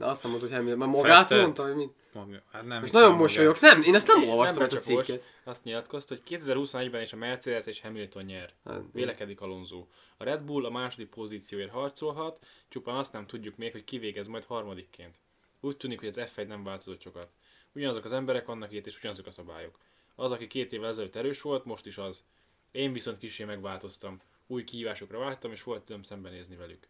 De 0.00 0.06
azt 0.06 0.22
nem 0.22 0.30
mondta, 0.32 0.48
hogy 0.48 0.56
Hamilton, 0.58 0.88
mert 0.88 1.00
magát 1.02 1.20
Fettelt. 1.28 1.42
mondta, 1.42 1.62
hogy 1.64 1.74
mit? 1.74 1.92
Maga- 2.12 2.42
Hát 2.52 2.64
nem 2.66 2.80
Most 2.80 2.92
nagyon 2.92 3.14
mosolyogsz, 3.16 3.60
nem, 3.60 3.82
én 3.82 3.94
ezt 3.94 4.06
nem 4.06 4.20
Nem 4.20 4.28
olvastam 4.28 4.62
ezt 4.62 4.72
a 4.72 4.78
cikket. 4.78 5.22
azt 5.44 5.64
nyilatkozta, 5.64 6.14
hogy 6.14 6.38
2021-ben 6.40 7.02
is 7.02 7.12
a 7.12 7.16
Mercedes 7.16 7.66
és 7.66 7.80
Hamilton 7.80 8.24
nyer. 8.24 8.52
Hát, 8.64 8.82
Vélekedik 8.92 9.40
Alonso. 9.40 9.86
A 10.16 10.24
Red 10.24 10.40
Bull 10.42 10.64
a 10.64 10.70
második 10.70 11.08
pozícióért 11.08 11.70
harcolhat, 11.70 12.46
csupán 12.68 12.96
azt 12.96 13.12
nem 13.12 13.26
tudjuk 13.26 13.56
még, 13.56 13.72
hogy 13.72 13.84
kivégez 13.84 14.26
majd 14.26 14.44
harmadikként. 14.44 15.16
Úgy 15.60 15.76
tűnik, 15.76 15.98
hogy 15.98 16.08
az 16.08 16.20
F1 16.34 16.46
nem 16.46 16.64
változott 16.64 17.00
sokat. 17.00 17.28
Ugyanazok 17.74 18.04
az 18.04 18.12
emberek 18.12 18.46
vannak 18.46 18.72
itt, 18.72 18.86
és 18.86 18.98
ugyanazok 18.98 19.26
a 19.26 19.30
szabályok. 19.30 19.78
Az, 20.14 20.32
aki 20.32 20.46
két 20.46 20.72
évvel 20.72 20.88
ezelőtt 20.88 21.16
erős 21.16 21.40
volt, 21.40 21.64
most 21.64 21.86
is 21.86 21.98
az. 21.98 22.24
Én 22.70 22.92
viszont 22.92 23.18
kicsi 23.18 23.44
megváltoztam. 23.44 24.20
Új 24.46 24.64
kihívásokra 24.64 25.18
vágytam, 25.18 25.52
és 25.52 25.62
volt 25.62 25.88
időm 25.88 26.02
szembenézni 26.02 26.56
velük. 26.56 26.88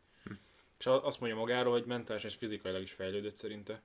És 0.80 0.86
azt 0.86 1.20
mondja 1.20 1.38
magáról, 1.38 1.72
hogy 1.72 1.84
mentálisan 1.84 2.30
és 2.30 2.36
fizikailag 2.36 2.82
is 2.82 2.92
fejlődött 2.92 3.36
szerinte. 3.36 3.82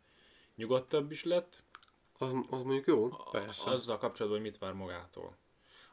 Nyugodtabb 0.55 1.11
is 1.11 1.23
lett, 1.23 1.63
Az, 2.17 2.31
az 2.49 2.61
mondjuk 2.61 2.85
jó. 2.85 3.09
Persze. 3.31 3.69
azzal 3.69 3.97
kapcsolatban, 3.97 4.41
hogy 4.41 4.49
mit 4.51 4.59
vár 4.59 4.73
magától. 4.73 5.37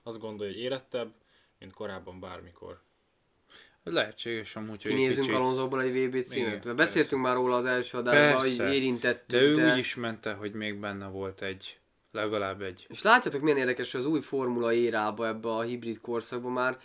Azt 0.02 0.18
gondolja, 0.18 0.52
hogy 0.52 0.62
érettebb, 0.62 1.12
mint 1.58 1.72
korábban 1.72 2.20
bármikor. 2.20 2.80
Lehetséges 3.84 4.56
amúgy, 4.56 4.82
hogy 4.82 4.92
Kinézünk 4.92 5.26
kicsit. 5.26 5.40
Alonsoból 5.40 5.82
egy 5.82 5.90
VB 5.90 6.14
Igen, 6.14 6.22
címet. 6.22 6.64
Mert 6.64 6.76
Beszéltünk 6.76 7.22
már 7.22 7.34
róla 7.34 7.56
az 7.56 7.64
első 7.64 7.98
adásban, 7.98 8.42
Persze. 8.42 8.64
hogy 8.64 8.74
érintettük, 8.74 9.38
De 9.38 9.40
ő 9.40 9.70
úgy 9.70 9.78
is 9.78 9.94
mente, 9.94 10.32
hogy 10.32 10.54
még 10.54 10.78
benne 10.78 11.06
volt 11.06 11.42
egy, 11.42 11.78
legalább 12.12 12.62
egy. 12.62 12.86
És 12.88 13.02
látjátok 13.02 13.40
milyen 13.40 13.58
érdekes, 13.58 13.92
hogy 13.92 14.00
az 14.00 14.06
új 14.06 14.20
formula 14.20 14.72
érába 14.72 15.26
ebbe 15.26 15.48
a 15.48 15.62
hibrid 15.62 16.00
korszakban 16.00 16.52
már 16.52 16.78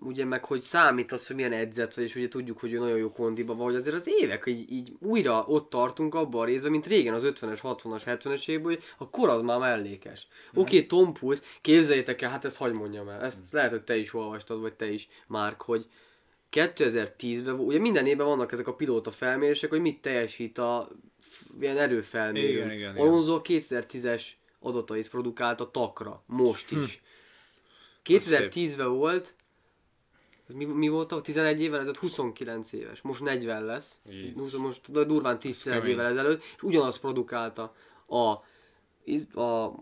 ugye 0.00 0.24
meg 0.24 0.44
hogy 0.44 0.62
számít 0.62 1.12
az, 1.12 1.26
hogy 1.26 1.36
milyen 1.36 1.52
edzett 1.52 1.94
vagy, 1.94 2.04
és 2.04 2.16
ugye 2.16 2.28
tudjuk, 2.28 2.58
hogy 2.58 2.72
ő 2.72 2.78
nagyon 2.78 2.98
jó 2.98 3.12
kondiba 3.12 3.54
van, 3.54 3.64
hogy 3.64 3.74
azért 3.74 3.96
az 3.96 4.08
évek 4.20 4.44
így, 4.46 4.72
így 4.72 4.92
újra 5.00 5.44
ott 5.46 5.70
tartunk 5.70 6.14
abban 6.14 6.40
a 6.40 6.44
részben, 6.44 6.70
mint 6.70 6.86
régen 6.86 7.14
az 7.14 7.24
50-es, 7.26 7.58
60-as, 7.62 8.02
70-es 8.06 8.48
évben, 8.48 8.64
hogy 8.64 8.82
a 8.98 9.10
kor 9.10 9.28
az 9.28 9.42
már 9.42 9.58
mellékes. 9.58 10.26
Oké, 10.50 10.60
okay, 10.60 10.86
Tom 10.86 11.12
Puls, 11.12 11.40
képzeljétek 11.60 12.22
el, 12.22 12.30
hát 12.30 12.44
ezt 12.44 12.56
hagyd 12.56 12.74
mondjam 12.74 13.08
el, 13.08 13.22
ezt 13.22 13.52
lehet, 13.52 13.70
hogy 13.70 13.82
te 13.82 13.96
is 13.96 14.14
olvastad, 14.14 14.60
vagy 14.60 14.74
te 14.74 14.90
is, 14.90 15.08
Márk, 15.26 15.62
hogy 15.62 15.86
2010-ben, 16.52 17.54
ugye 17.54 17.78
minden 17.78 18.06
évben 18.06 18.26
vannak 18.26 18.52
ezek 18.52 18.66
a 18.66 18.74
pilóta 18.74 19.10
felmérések, 19.10 19.70
hogy 19.70 19.80
mit 19.80 20.00
teljesít 20.00 20.58
a 20.58 20.88
ilyen 21.60 21.78
erőfelmérő. 21.78 22.48
Igen, 22.48 22.70
igen, 22.70 22.94
igen. 22.94 23.06
Alonso 23.06 23.40
2010-es 23.44 24.22
adatait 24.60 25.10
produkált 25.10 25.60
a 25.60 25.70
takra, 25.70 26.22
most 26.26 26.68
Hm. 26.70 26.80
is. 26.80 27.02
2010-ben 28.04 28.92
volt, 28.92 29.34
ez 30.48 30.54
mi, 30.54 30.64
mi 30.64 30.88
volt, 30.88 31.12
a 31.12 31.20
11 31.20 31.60
évvel 31.60 31.78
ezelőtt 31.80 31.96
29 31.98 32.72
éves, 32.72 33.00
most 33.00 33.20
40 33.20 33.64
lesz, 33.64 33.98
Jézus. 34.10 34.40
20, 34.42 34.52
most 34.52 34.92
de 34.92 35.04
durván 35.04 35.38
10 35.38 35.62
kemény. 35.62 35.90
évvel 35.90 36.06
ezelőtt, 36.06 36.42
és 36.56 36.62
ugyanazt 36.62 37.00
produkálta 37.00 37.74
a, 38.06 38.30
a 39.40 39.74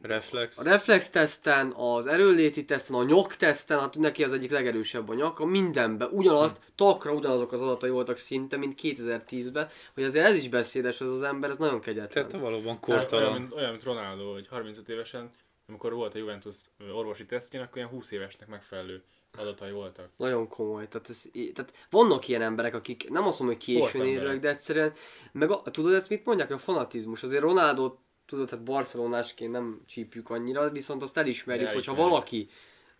Reflex. 0.00 0.58
a 0.58 0.62
reflex 0.62 1.10
teszten, 1.10 1.72
az 1.72 2.06
erőléti 2.06 2.64
teszten, 2.64 2.96
a 2.96 3.04
nyak 3.04 3.36
teszten, 3.36 3.78
hát 3.78 3.98
neki 3.98 4.24
az 4.24 4.32
egyik 4.32 4.50
legerősebb 4.50 5.08
a 5.08 5.14
nyaka, 5.14 5.44
mindenben 5.44 6.08
ugyanazt, 6.12 6.60
takra 6.74 7.12
ugyanazok 7.12 7.52
az 7.52 7.60
adatai 7.60 7.90
voltak 7.90 8.16
szinte, 8.16 8.56
mint 8.56 8.78
2010-ben, 8.82 9.68
hogy 9.94 10.02
azért 10.02 10.26
ez 10.26 10.36
is 10.36 10.48
beszédes, 10.48 11.00
az 11.00 11.10
az 11.10 11.22
ember, 11.22 11.50
ez 11.50 11.56
nagyon 11.56 11.80
kegyetlen. 11.80 12.28
Tehát 12.28 12.44
valóban 12.44 12.64
Olyan, 12.66 12.80
kortalan. 12.80 13.32
mint, 13.32 13.52
olyan, 13.52 13.70
mint 13.70 13.82
Ronaldo, 13.82 14.32
hogy 14.32 14.48
35 14.48 14.88
évesen, 14.88 15.30
amikor 15.68 15.92
volt 15.92 16.14
a 16.14 16.18
Juventus 16.18 16.56
orvosi 16.92 17.26
tesztjén, 17.26 17.62
akkor 17.62 17.76
ilyen 17.76 17.88
20 17.88 18.10
évesnek 18.10 18.48
megfelelő 18.48 19.02
adatai 19.36 19.70
voltak. 19.70 20.08
Nagyon 20.16 20.48
komoly. 20.48 20.88
Tehát, 20.88 21.08
ez, 21.08 21.22
tehát 21.54 21.72
vannak 21.90 22.28
ilyen 22.28 22.42
emberek, 22.42 22.74
akik 22.74 23.10
nem 23.10 23.26
azt 23.26 23.38
mondom, 23.38 23.56
hogy 23.56 23.66
későn 23.66 24.06
érőek, 24.06 24.38
de 24.38 24.48
egyszerűen, 24.48 24.92
meg 25.32 25.50
a, 25.50 25.62
tudod 25.62 25.92
ezt 25.94 26.08
mit 26.08 26.24
mondják? 26.24 26.50
A 26.50 26.58
fanatizmus. 26.58 27.22
Azért 27.22 27.42
Ronaldo, 27.42 27.94
tudod, 28.26 28.50
hát 28.50 28.62
barcelonásként 28.62 29.52
nem 29.52 29.80
csípjük 29.86 30.30
annyira, 30.30 30.70
viszont 30.70 31.02
azt 31.02 31.16
elismerjük, 31.16 31.68
hogy 31.68 31.84
ha 31.84 31.94
valaki 31.94 32.48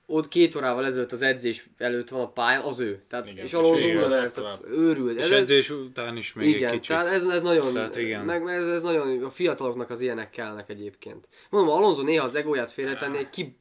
ott 0.07 0.29
két 0.29 0.55
órával 0.55 0.85
ezelőtt 0.85 1.13
az 1.13 1.23
edzés 1.23 1.69
előtt 1.77 2.09
van 2.09 2.21
a 2.21 2.29
pályán, 2.29 2.63
az 2.63 2.81
ő. 2.81 3.03
Tehát, 3.09 3.25
Igen, 3.29 3.37
és 3.39 3.45
és 3.45 3.53
Alonso 3.55 3.75
végül 3.77 3.97
ugyanez, 3.97 4.11
lehet 4.17 4.35
tehát 4.35 4.61
tovább. 4.61 4.79
őrült. 4.79 5.19
És 5.19 5.25
Ez- 5.25 5.31
edzés 5.31 5.71
után 5.71 6.17
is 6.17 6.33
még 6.33 6.49
igen, 6.49 6.69
egy 6.69 6.75
kicsit. 6.75 6.89
tehát 6.89 7.07
ez, 7.07 7.25
ez 7.27 7.43
nagyon, 7.43 7.73
Tehát 7.73 7.97
igen. 7.97 8.25
meg 8.25 8.47
ez, 8.49 8.67
ez 8.67 8.83
nagyon, 8.83 9.23
a 9.23 9.31
fiataloknak 9.31 9.91
az 9.91 10.01
ilyenek 10.01 10.31
kellnek 10.31 10.69
egyébként. 10.69 11.29
Mondom, 11.51 11.75
Alonso 11.75 12.03
néha 12.03 12.25
az 12.25 12.35
egóját 12.35 12.71
félretenni, 12.71 13.19
egy 13.19 13.29
ki, 13.31 13.59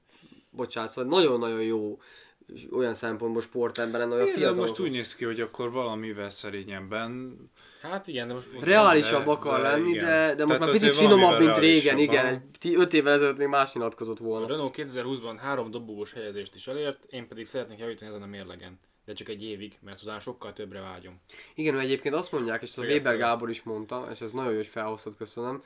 bocsánat, 0.49 0.89
szóval 0.89 1.19
nagyon-nagyon 1.19 1.61
jó 1.61 1.97
olyan 2.71 2.93
szempontból 2.93 3.41
sportemberen, 3.41 4.11
olyan 4.11 4.21
Igen, 4.27 4.33
de 4.33 4.39
fiatal. 4.39 4.61
most 4.61 4.79
úgy 4.79 4.91
néz 4.91 5.15
ki, 5.15 5.25
hogy 5.25 5.41
akkor 5.41 5.71
valamivel 5.71 6.29
szerényebben 6.29 7.37
Hát 7.81 8.07
igen, 8.07 8.27
de 8.27 8.33
most... 8.33 8.47
Reálisabb 8.61 9.23
De- 9.25 9.31
akar 9.31 9.61
de 9.61 9.67
lenni, 9.69 9.89
igen. 9.89 10.05
de, 10.05 10.35
de 10.35 10.45
most 10.45 10.59
Tehát 10.59 10.59
már 10.59 10.69
picit 10.81 10.95
finomabb, 10.95 11.39
mint 11.39 11.57
régen, 11.57 11.97
igen. 11.97 12.25
aha. 12.25 12.33
Egy 12.33 12.41
ti- 12.59 12.75
öt 12.75 12.93
évvel 12.93 13.13
ezelőtt 13.13 13.37
még 13.37 13.47
más 13.47 13.73
nyilatkozott 13.73 14.19
A 14.19 14.23
volna. 14.23 14.47
Renault 14.47 14.75
2020-ban 14.77 15.35
három 15.41 15.71
dobogós 15.71 16.13
helyezést 16.13 16.55
is 16.55 16.67
elért, 16.67 17.05
én 17.09 17.27
pedig 17.27 17.45
szeretnék 17.45 17.79
javítani 17.79 18.09
ezen 18.09 18.21
a 18.21 18.27
mérlegen. 18.27 18.79
De 19.05 19.13
csak 19.13 19.29
egy 19.29 19.43
évig, 19.43 19.73
mert 19.81 20.01
utána 20.01 20.19
sokkal 20.19 20.53
többre 20.53 20.81
vágyom. 20.81 21.21
Igen, 21.55 21.73
mert 21.73 21.85
egyébként 21.85 22.15
azt 22.15 22.31
mondják, 22.31 22.61
és 22.61 22.67
ezt 22.69 22.79
a 22.79 22.83
Weber. 22.83 23.17
Gábor 23.17 23.49
is 23.49 23.63
mondta, 23.63 24.07
és 24.11 24.21
ez 24.21 24.31
nagyon 24.31 24.51
jó, 24.51 24.57
hogy 24.57 24.67
felhoztad, 24.67 25.15
köszönöm, 25.17 25.63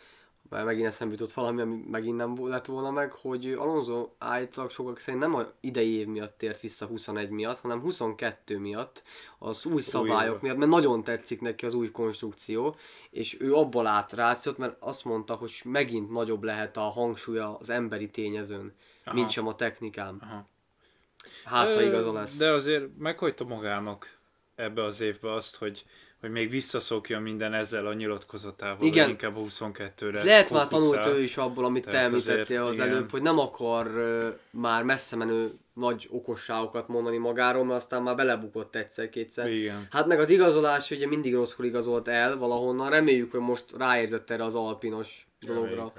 mert 0.49 0.65
megint 0.65 0.87
eszembe 0.87 1.13
jutott 1.13 1.33
valami, 1.33 1.61
ami 1.61 1.83
megint 1.91 2.17
nem 2.17 2.47
lett 2.49 2.65
volna 2.65 2.91
meg, 2.91 3.11
hogy 3.11 3.51
Alonso 3.51 4.09
állítólag 4.17 4.69
sokak 4.69 4.99
szerint 4.99 5.23
nem 5.23 5.35
a 5.35 5.51
idei 5.59 5.93
év 5.93 6.07
miatt 6.07 6.37
tért 6.37 6.61
vissza 6.61 6.85
21 6.85 7.29
miatt, 7.29 7.59
hanem 7.59 7.81
22 7.81 8.57
miatt, 8.57 9.03
az 9.39 9.65
új 9.65 9.81
szabályok 9.81 10.35
év. 10.35 10.41
miatt, 10.41 10.57
mert 10.57 10.71
nagyon 10.71 11.03
tetszik 11.03 11.41
neki 11.41 11.65
az 11.65 11.73
új 11.73 11.91
konstrukció, 11.91 12.75
és 13.09 13.41
ő 13.41 13.55
abból 13.55 13.83
lát 13.83 14.13
rációt, 14.13 14.57
mert 14.57 14.75
azt 14.79 15.05
mondta, 15.05 15.35
hogy 15.35 15.61
megint 15.63 16.11
nagyobb 16.11 16.43
lehet 16.43 16.77
a 16.77 16.81
hangsúlya 16.81 17.57
az 17.57 17.69
emberi 17.69 18.09
tényezőn, 18.09 18.73
Aha. 19.03 19.15
mint 19.15 19.29
sem 19.29 19.47
a 19.47 19.55
technikán. 19.55 20.17
Aha. 20.21 20.47
Hát, 21.43 21.73
ha 21.73 21.81
igaza 21.81 22.13
lesz. 22.13 22.37
De 22.37 22.51
azért 22.51 22.97
meghagyta 22.97 23.45
magának 23.45 24.17
ebbe 24.55 24.83
az 24.83 25.01
évbe 25.01 25.33
azt, 25.33 25.55
hogy, 25.55 25.85
hogy 26.19 26.29
még 26.29 26.49
visszaszokja 26.49 27.19
minden 27.19 27.53
ezzel 27.53 27.85
a 27.85 27.93
nyilatkozatával, 27.93 28.87
Igen. 28.87 29.09
inkább 29.09 29.37
a 29.37 29.39
22-re 29.39 30.23
Lehet 30.23 30.51
már 30.51 30.67
tanult 30.67 31.05
ő 31.05 31.21
is 31.21 31.37
abból, 31.37 31.65
amit 31.65 31.83
te 31.83 31.91
Tehát 31.91 32.07
említettél 32.07 32.61
azért, 32.61 32.61
az 32.61 32.73
igen. 32.73 32.87
előbb, 32.87 33.11
hogy 33.11 33.21
nem 33.21 33.39
akar 33.39 33.91
már 34.49 34.83
messze 34.83 35.15
menő 35.15 35.51
nagy 35.73 36.07
okosságokat 36.11 36.87
mondani 36.87 37.17
magáról, 37.17 37.63
mert 37.63 37.79
aztán 37.79 38.03
már 38.03 38.15
belebukott 38.15 38.75
egyszer-kétszer. 38.75 39.51
Igen. 39.51 39.87
Hát 39.91 40.07
meg 40.07 40.19
az 40.19 40.29
igazolás 40.29 40.91
ugye 40.91 41.07
mindig 41.07 41.33
rosszkor 41.33 41.65
igazolt 41.65 42.07
el 42.07 42.37
valahonnan, 42.37 42.89
reméljük, 42.89 43.31
hogy 43.31 43.39
most 43.39 43.65
ráérzett 43.77 44.29
erre 44.29 44.43
az 44.43 44.55
alpinos 44.55 45.27
dologra. 45.45 45.69
Reméljük, 45.69 45.93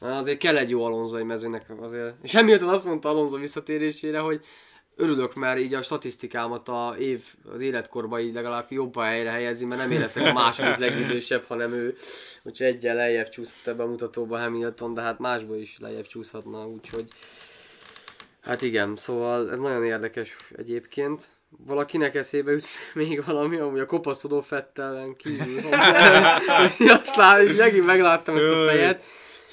reméljük. 0.00 0.20
Azért 0.20 0.38
kell 0.38 0.56
egy 0.56 0.70
jó 0.70 0.84
Alonso 0.84 1.16
egy 1.16 1.24
mezőnek 1.24 1.66
azért. 1.80 2.14
És 2.22 2.34
Hamilton 2.34 2.68
azt 2.68 2.84
mondta 2.84 3.08
Alonso 3.08 3.38
visszatérésére, 3.38 4.18
hogy 4.18 4.44
örülök, 4.96 5.34
mert 5.34 5.60
így 5.60 5.74
a 5.74 5.82
statisztikámat 5.82 6.68
a 6.68 6.94
év, 6.98 7.24
az 7.52 7.60
életkorban 7.60 8.20
így 8.20 8.34
legalább 8.34 8.66
jobb 8.68 8.98
helyre 8.98 9.30
helyezi, 9.30 9.64
mert 9.64 9.80
nem 9.80 9.90
én 9.90 10.00
leszek 10.00 10.26
a 10.26 10.32
második 10.32 10.76
legidősebb, 10.76 11.44
hanem 11.48 11.72
ő. 11.72 11.94
Úgyhogy 12.42 12.66
egyen 12.66 12.96
lejjebb 12.96 13.28
csúszott 13.28 13.66
ebbe 13.66 13.82
a 13.82 13.86
mutatóba 13.86 14.38
Hamilton, 14.38 14.94
de 14.94 15.00
hát 15.00 15.18
másból 15.18 15.56
is 15.56 15.76
lejjebb 15.78 16.06
csúszhatna, 16.06 16.66
úgyhogy... 16.66 17.08
Hát 18.40 18.62
igen, 18.62 18.96
szóval 18.96 19.50
ez 19.50 19.58
nagyon 19.58 19.84
érdekes 19.84 20.36
egyébként. 20.56 21.26
Valakinek 21.66 22.14
eszébe 22.14 22.50
jut 22.50 22.66
még 22.94 23.24
valami, 23.24 23.56
amúgy 23.56 23.80
a 23.80 23.86
kopaszodó 23.86 24.40
fettelen 24.40 25.16
kívül. 25.16 25.62
hogy 26.76 26.88
azt 27.00 27.16
lát, 27.16 27.46
hogy 27.46 27.56
megint 27.56 27.86
megláttam 27.86 28.36
ezt 28.36 28.48
a 28.48 28.64
fejet. 28.64 29.02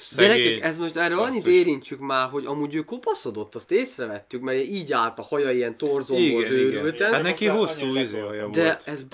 Szegény. 0.02 0.36
Gyerekek, 0.42 0.64
ez 0.64 0.78
most 0.78 0.96
erről 0.96 1.18
annyit 1.18 1.46
érintsük 1.46 1.98
már, 1.98 2.28
hogy 2.28 2.46
amúgy 2.46 2.74
ő 2.74 2.80
kopaszodott, 2.80 3.54
azt 3.54 3.72
észrevettük, 3.72 4.40
mert 4.42 4.66
így 4.66 4.92
állt 4.92 5.18
a 5.18 5.22
haja 5.22 5.50
ilyen 5.50 5.76
igen. 6.18 6.52
őrülten. 6.52 7.12
Hát 7.12 7.22
neki 7.22 7.46
hosszú 7.46 7.96
izé 7.96 8.18
haja 8.18 8.48
De 8.48 8.62
volt. 8.62 8.82
ez 8.86 9.06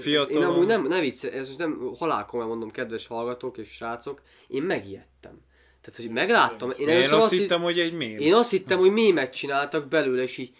Fiatalon. 0.00 0.42
én 0.42 0.48
amúgy 0.48 0.66
nem, 0.66 0.86
ne 0.86 1.00
vicc, 1.00 1.24
ez 1.24 1.46
most 1.46 1.58
nem 1.58 1.90
halálkomolyan 1.98 2.50
mondom, 2.50 2.70
kedves 2.70 3.06
hallgatók 3.06 3.58
és 3.58 3.68
srácok, 3.68 4.22
én 4.48 4.62
megijedtem. 4.62 5.40
Tehát, 5.80 6.00
hogy 6.00 6.10
megláttam, 6.10 6.72
én, 6.78 6.88
Én 6.88 7.10
azt 7.10 7.30
hitt- 7.30 7.40
hittem, 7.40 7.62
hogy 7.62 7.78
egy 7.78 7.92
mém. 7.92 8.18
én 8.18 8.34
azt 8.34 8.50
hittem, 8.50 8.78
hogy 8.78 8.92
mémet 8.92 9.34
csináltak 9.34 9.88
belőle, 9.88 10.22
és 10.22 10.38
így 10.38 10.50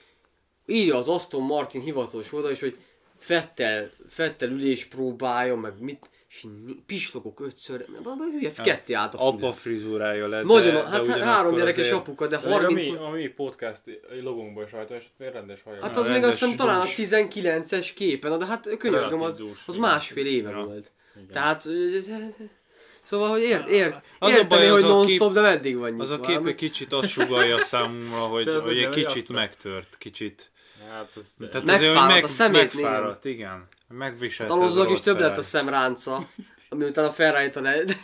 írja 0.67 0.97
az 0.97 1.09
Aston 1.09 1.43
Martin 1.43 1.81
hivatalos 1.81 2.33
oldal, 2.33 2.51
és 2.51 2.61
hogy 2.61 2.77
Fettel, 3.17 3.91
Fettel 4.09 4.51
ülés 4.51 4.85
próbálja, 4.85 5.57
meg 5.57 5.73
mit, 5.81 6.11
és 6.31 6.45
pislogok 6.87 7.41
ötször, 7.41 7.85
mert 8.05 8.33
hülye, 8.33 8.53
ketté 8.53 8.93
állt 8.93 9.15
a 9.15 9.27
Apa 9.27 9.39
füle. 9.39 9.53
frizurája 9.53 10.29
lett, 10.29 10.45
Nagyon, 10.45 10.75
de, 10.75 10.83
hát 10.83 11.07
de 11.07 11.11
hát 11.13 11.21
három 11.21 11.55
gyerekes 11.55 11.79
azért- 11.79 11.95
apuka, 11.97 12.27
de 12.27 12.37
De 12.37 12.47
még 12.49 12.57
a 12.57 12.61
30... 12.61 12.85
mi, 12.87 12.97
a 12.97 13.09
mi 13.09 13.27
podcast 13.29 13.81
logunkból 14.23 14.63
is 14.65 14.73
rajta, 14.73 14.95
és 14.95 15.05
ott 15.05 15.19
még 15.19 15.29
rendes 15.29 15.63
haja. 15.63 15.83
Hát 15.83 15.97
az 15.97 16.07
még 16.09 16.23
azt 16.25 16.39
hiszem 16.39 16.57
talán 16.57 16.81
a 16.81 16.83
dús. 16.85 16.95
19-es 16.97 17.91
képen, 17.95 18.39
de 18.39 18.47
hát 18.47 18.77
könyörgöm, 18.79 19.23
az, 19.23 19.43
az 19.67 19.77
másfél 19.77 20.27
éve 20.27 20.51
Ja. 20.51 20.65
volt. 20.65 20.91
Igen. 21.17 21.29
Tehát... 21.33 21.65
Szóval, 23.03 23.29
hogy 23.31 23.43
ért, 23.43 23.69
ért, 23.69 23.95
Az 24.19 24.31
a 24.31 24.33
értem 24.33 24.49
baj, 24.49 24.65
én, 24.65 24.71
az 24.71 24.81
hogy 24.81 24.91
a 24.91 24.95
non-stop, 24.95 25.33
de 25.33 25.41
meddig 25.41 25.77
van 25.79 25.89
nyitva. 25.91 26.03
Az 26.05 26.11
a 26.11 26.21
kép 26.21 26.47
egy 26.47 26.55
kicsit 26.55 26.93
azt 26.93 27.09
sugalja 27.09 27.59
számomra, 27.61 28.17
hogy, 28.19 28.49
az 28.49 28.63
hogy 28.65 28.79
egy 28.79 28.89
kicsit 28.89 29.29
megtört, 29.29 29.97
kicsit. 29.99 30.51
Hát 30.91 31.11
ez... 31.17 31.35
Tehát 31.51 31.67
Megfáradt 31.67 31.81
azért, 31.81 31.99
hogy 31.99 32.07
meg, 32.09 32.25
a 32.25 32.29
szemét 32.29 32.61
megfáradt, 32.75 33.25
igen. 33.25 33.69
Megviselte 33.93 34.53
Hát 34.53 34.63
az 34.63 34.71
Alonsonak 34.73 34.99
is 34.99 35.01
több 35.01 35.21
lett 35.21 35.37
a 35.37 35.43
szemránca, 35.43 36.27
ami 36.69 36.85
után 36.85 37.05
a 37.05 37.11
ferrari 37.11 37.51
le... 37.55 37.85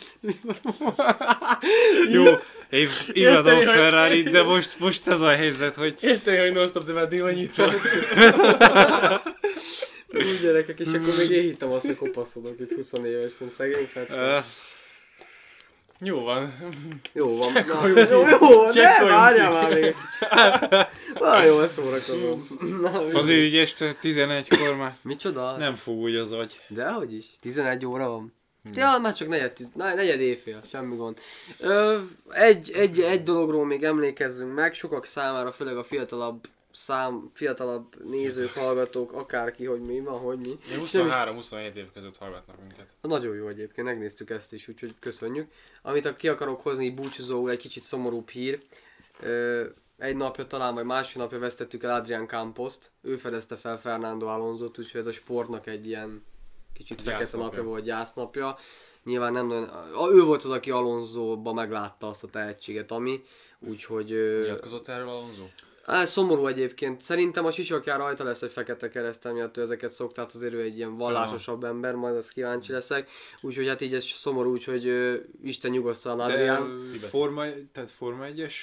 Jó, 2.11 2.23
én 2.69 2.87
imádom 3.11 3.61
ferrari 3.61 4.23
de 4.23 4.43
most, 4.43 4.79
most 4.79 5.07
ez 5.07 5.21
a 5.21 5.29
helyzet, 5.29 5.75
hogy 5.75 5.97
Érted, 5.99 6.39
hogy 6.39 6.51
non-stop, 6.51 6.83
de 6.83 6.93
meddig 6.93 7.21
van 7.21 7.31
nyitva? 7.31 7.65
Úgy 10.07 10.39
gyerekek, 10.41 10.79
és 10.79 10.87
akkor 10.87 11.13
még 11.17 11.29
én 11.29 11.41
hittem 11.41 11.71
azt, 11.71 11.85
hogy 11.85 11.95
kopaszodok 11.95 12.59
itt 12.59 12.75
20 12.75 12.93
évesen, 12.93 13.51
szegény 13.55 13.89
Fettel. 13.93 14.45
Jó 15.99 16.23
van. 16.23 16.53
Jó 17.13 17.37
van, 17.37 17.51
na, 17.67 17.87
jó, 17.87 17.95
jó, 17.95 18.23
van, 18.39 18.71
ne, 18.73 19.05
várjál 19.05 19.51
már 19.51 19.73
még 19.73 19.83
egy 19.83 19.95
kicsit. 19.95 20.29
Na 21.19 21.43
jó, 21.43 21.59
ezt 21.59 21.73
szórakozom. 21.73 22.47
Na, 22.81 23.19
azért 23.19 23.39
így 23.39 23.55
este 23.55 23.95
11-kor 24.01 24.75
már 24.75 24.95
Micsoda? 25.01 25.57
nem 25.57 25.73
fog 25.73 25.97
úgy 25.97 26.15
az 26.15 26.31
agy. 26.31 26.61
Dehogy 26.67 27.13
is, 27.13 27.25
11 27.41 27.85
óra 27.85 28.07
van. 28.07 28.33
Ja, 28.73 28.97
már 29.01 29.13
csak 29.13 29.27
negyed, 29.27 29.51
tiz, 29.53 29.71
negyed 29.75 30.19
éjfél, 30.19 30.61
semmi 30.69 30.95
gond. 30.95 31.17
Ö, 31.59 31.99
egy, 32.29 32.71
egy, 32.75 33.01
egy 33.01 33.23
dologról 33.23 33.65
még 33.65 33.83
emlékezzünk 33.83 34.53
meg, 34.53 34.73
sokak 34.73 35.05
számára, 35.05 35.51
főleg 35.51 35.77
a 35.77 35.83
fiatalabb 35.83 36.47
szám, 36.77 37.29
fiatalabb 37.33 38.03
nézők, 38.03 38.51
hallgatók, 38.53 39.11
akárki, 39.13 39.65
hogy 39.65 39.81
mi 39.81 39.99
van, 39.99 40.19
hogy 40.19 40.37
mi. 40.39 40.47
Még 40.47 40.59
Nem 40.71 40.83
is- 40.83 40.91
23-27 40.91 41.75
év 41.75 41.91
között 41.93 42.17
hallgatnak 42.17 42.59
minket. 42.59 42.93
Nagyon 43.01 43.35
jó 43.35 43.47
egyébként, 43.47 43.87
megnéztük 43.87 44.29
ezt 44.29 44.53
is, 44.53 44.67
úgyhogy 44.67 44.93
köszönjük. 44.99 45.51
Amit 45.81 46.05
a- 46.05 46.15
ki 46.15 46.27
akarok 46.27 46.61
hozni 46.61 46.89
búcsúzóul, 46.89 47.49
egy 47.51 47.57
kicsit 47.57 47.83
szomorúbb 47.83 48.29
hír. 48.29 48.61
Egy 49.97 50.15
napja 50.15 50.47
talán, 50.47 50.73
vagy 50.73 50.85
másfél 50.85 51.21
napja 51.21 51.39
vesztettük 51.39 51.83
el 51.83 51.93
Adrian 51.93 52.27
Campost. 52.27 52.91
Ő 53.01 53.15
fedezte 53.15 53.55
fel 53.55 53.79
Fernando 53.79 54.25
Alonso-t, 54.27 54.79
úgyhogy 54.79 54.99
ez 55.01 55.07
a 55.07 55.11
sportnak 55.11 55.67
egy 55.67 55.87
ilyen 55.87 56.23
kicsit 56.73 57.01
fekete 57.01 57.37
napja 57.37 57.63
volt, 57.63 57.83
gyásznapja. 57.83 58.57
Nyilván 59.03 59.33
nem 59.33 59.47
nagyon... 59.47 59.69
Ő 60.11 60.21
volt 60.23 60.43
az, 60.43 60.49
aki 60.49 60.71
Alonso-ba 60.71 61.53
meglátta 61.53 62.07
azt 62.07 62.23
a 62.23 62.27
tehetséget, 62.27 62.91
ami. 62.91 63.23
Úgyhogy... 63.59 64.05
Nyilatkozott 64.41 64.87
erről 64.87 65.07
Alonso? 65.09 65.43
Á, 65.89 66.05
szomorú 66.05 66.47
egyébként. 66.47 67.01
Szerintem 67.01 67.45
a 67.45 67.51
sisakján 67.51 67.97
rajta 67.97 68.23
lesz 68.23 68.41
egy 68.41 68.51
fekete 68.51 68.89
keresztel 68.89 69.33
miatt 69.33 69.57
ő 69.57 69.61
ezeket 69.61 69.89
szokta, 69.89 70.13
tehát 70.15 70.33
azért 70.33 70.53
ő 70.53 70.61
egy 70.61 70.77
ilyen 70.77 70.95
vallásosabb 70.95 71.63
ember, 71.63 71.95
majd 71.95 72.15
azt 72.15 72.31
kíváncsi 72.31 72.71
leszek. 72.71 73.09
Úgyhogy 73.41 73.67
hát 73.67 73.81
így 73.81 73.93
ez 73.93 74.03
szomorú, 74.03 74.51
úgyhogy 74.51 74.87
ö, 74.87 75.15
Isten 75.43 75.71
nyugosztal 75.71 76.15
De 76.17 76.23
Adrián. 76.23 76.89
forma, 77.09 77.43
tehát 77.71 77.91
forma 77.91 78.25
1-es 78.25 78.53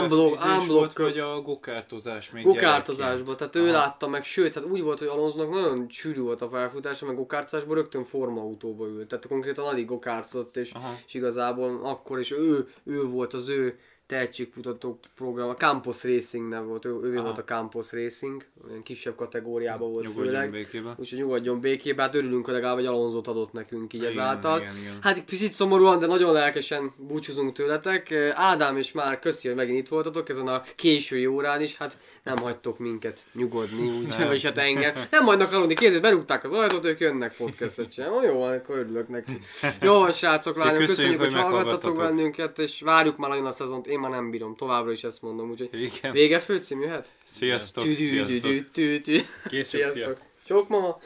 Unblock- 0.00 0.44
unblock- 0.44 0.66
volt, 0.68 0.92
vagy 0.92 1.18
a 1.18 1.40
gokártozás 1.40 2.30
még 2.30 2.44
Gokártozásban, 2.44 3.36
tehát 3.36 3.56
ő 3.56 3.62
Aha. 3.62 3.72
látta 3.72 4.08
meg, 4.08 4.24
sőt, 4.24 4.54
hát 4.54 4.64
úgy 4.64 4.82
volt, 4.82 4.98
hogy 4.98 5.08
Alonsonak 5.08 5.50
nagyon 5.50 5.86
sűrű 5.88 6.20
volt 6.20 6.42
a 6.42 6.48
pályafutása, 6.48 7.06
meg 7.06 7.16
gokártozásban 7.16 7.74
rögtön 7.76 8.04
formautóba 8.04 8.86
ült. 8.86 9.08
Tehát 9.08 9.26
konkrétan 9.26 9.66
alig 9.66 9.86
gokártozott, 9.86 10.56
és, 10.56 10.70
Aha. 10.72 10.98
és 11.06 11.14
igazából 11.14 11.80
akkor 11.82 12.18
is 12.18 12.30
ő, 12.30 12.68
ő 12.84 13.04
volt 13.04 13.34
az 13.34 13.48
ő 13.48 13.78
tehetségkutató 14.10 14.98
program, 15.16 15.48
a 15.48 15.54
Campus 15.54 16.04
Racing 16.04 16.48
nev 16.48 16.64
volt, 16.64 16.84
ő, 16.84 16.98
ő 17.02 17.14
Aha. 17.14 17.24
volt 17.24 17.38
a 17.38 17.44
Campus 17.44 17.92
Racing, 17.92 18.44
olyan 18.68 18.82
kisebb 18.82 19.14
kategóriában 19.14 19.92
volt 19.92 20.06
Nyugodjon 20.06 20.32
főleg. 20.32 20.50
békében. 20.50 20.94
Úgyhogy 20.96 21.18
nyugodjon 21.18 21.60
békében, 21.60 22.04
hát 22.04 22.14
örülünk, 22.14 22.44
hogy 22.44 22.54
legalább 22.54 22.78
egy 22.78 22.86
Alonzot 22.86 23.28
adott 23.28 23.52
nekünk 23.52 23.92
így 23.92 24.00
Igen, 24.00 24.12
ezáltal. 24.12 24.60
igen, 24.60 24.76
igen. 24.76 24.98
Hát 25.00 25.16
egy 25.16 25.24
picit 25.24 25.52
szomorúan, 25.52 25.98
de 25.98 26.06
nagyon 26.06 26.32
lelkesen 26.32 26.92
búcsúzunk 26.96 27.52
tőletek. 27.52 28.12
Ádám 28.34 28.76
és 28.76 28.92
már 28.92 29.18
köszi, 29.18 29.48
hogy 29.48 29.56
megint 29.56 29.78
itt 29.78 29.88
voltatok 29.88 30.28
ezen 30.28 30.46
a 30.46 30.62
késői 30.76 31.26
órán 31.26 31.60
is, 31.60 31.76
hát 31.76 31.98
nem 32.22 32.36
hagytok 32.36 32.78
minket 32.78 33.20
nyugodni, 33.32 33.88
úgy, 33.98 34.06
Nem. 34.06 34.26
vagyis 34.26 34.42
hát 34.42 34.58
engem. 34.58 34.94
Nem 35.10 35.24
hagynak 35.24 35.52
aludni, 35.52 35.74
kézzel 35.74 36.00
berúgták 36.00 36.44
az 36.44 36.52
ajtót, 36.52 36.84
ők 36.84 37.00
jönnek 37.00 37.36
podcastet 37.36 37.92
csinálni. 37.92 38.26
Jó 38.26 38.42
akkor 38.42 38.76
örülök 38.78 39.08
neki. 39.08 39.40
Jó 39.82 40.10
srácok, 40.10 40.56
lányok, 40.56 40.76
köszönjük, 40.76 40.96
köszönjük, 40.96 41.20
hogy 41.20 41.32
hogy 41.32 41.52
hallgattatok 41.52 41.96
bennünket, 41.96 42.58
és 42.58 42.80
várjuk 42.80 43.16
már 43.16 43.30
nagyon 43.30 43.46
a 43.46 43.50
szezont, 43.50 43.86
én 43.86 43.99
már 44.00 44.10
nem 44.10 44.30
bírom, 44.30 44.56
továbbra 44.56 44.92
is 44.92 45.04
ezt 45.04 45.22
mondom, 45.22 45.50
úgyhogy 45.50 45.82
Igen. 45.82 46.12
vége 46.12 46.40
főcím 46.40 46.80
jöhet? 46.80 47.10
Sziasztok, 47.24 47.84
Tü- 47.84 47.96
tü- 47.96 48.70
tü- 48.72 49.04
sziasztok. 49.04 49.48
Kész, 49.48 49.68
szia. 49.68 49.88
Sziasztok. 49.88 50.18
Csók 50.46 50.68
mama! 50.68 50.98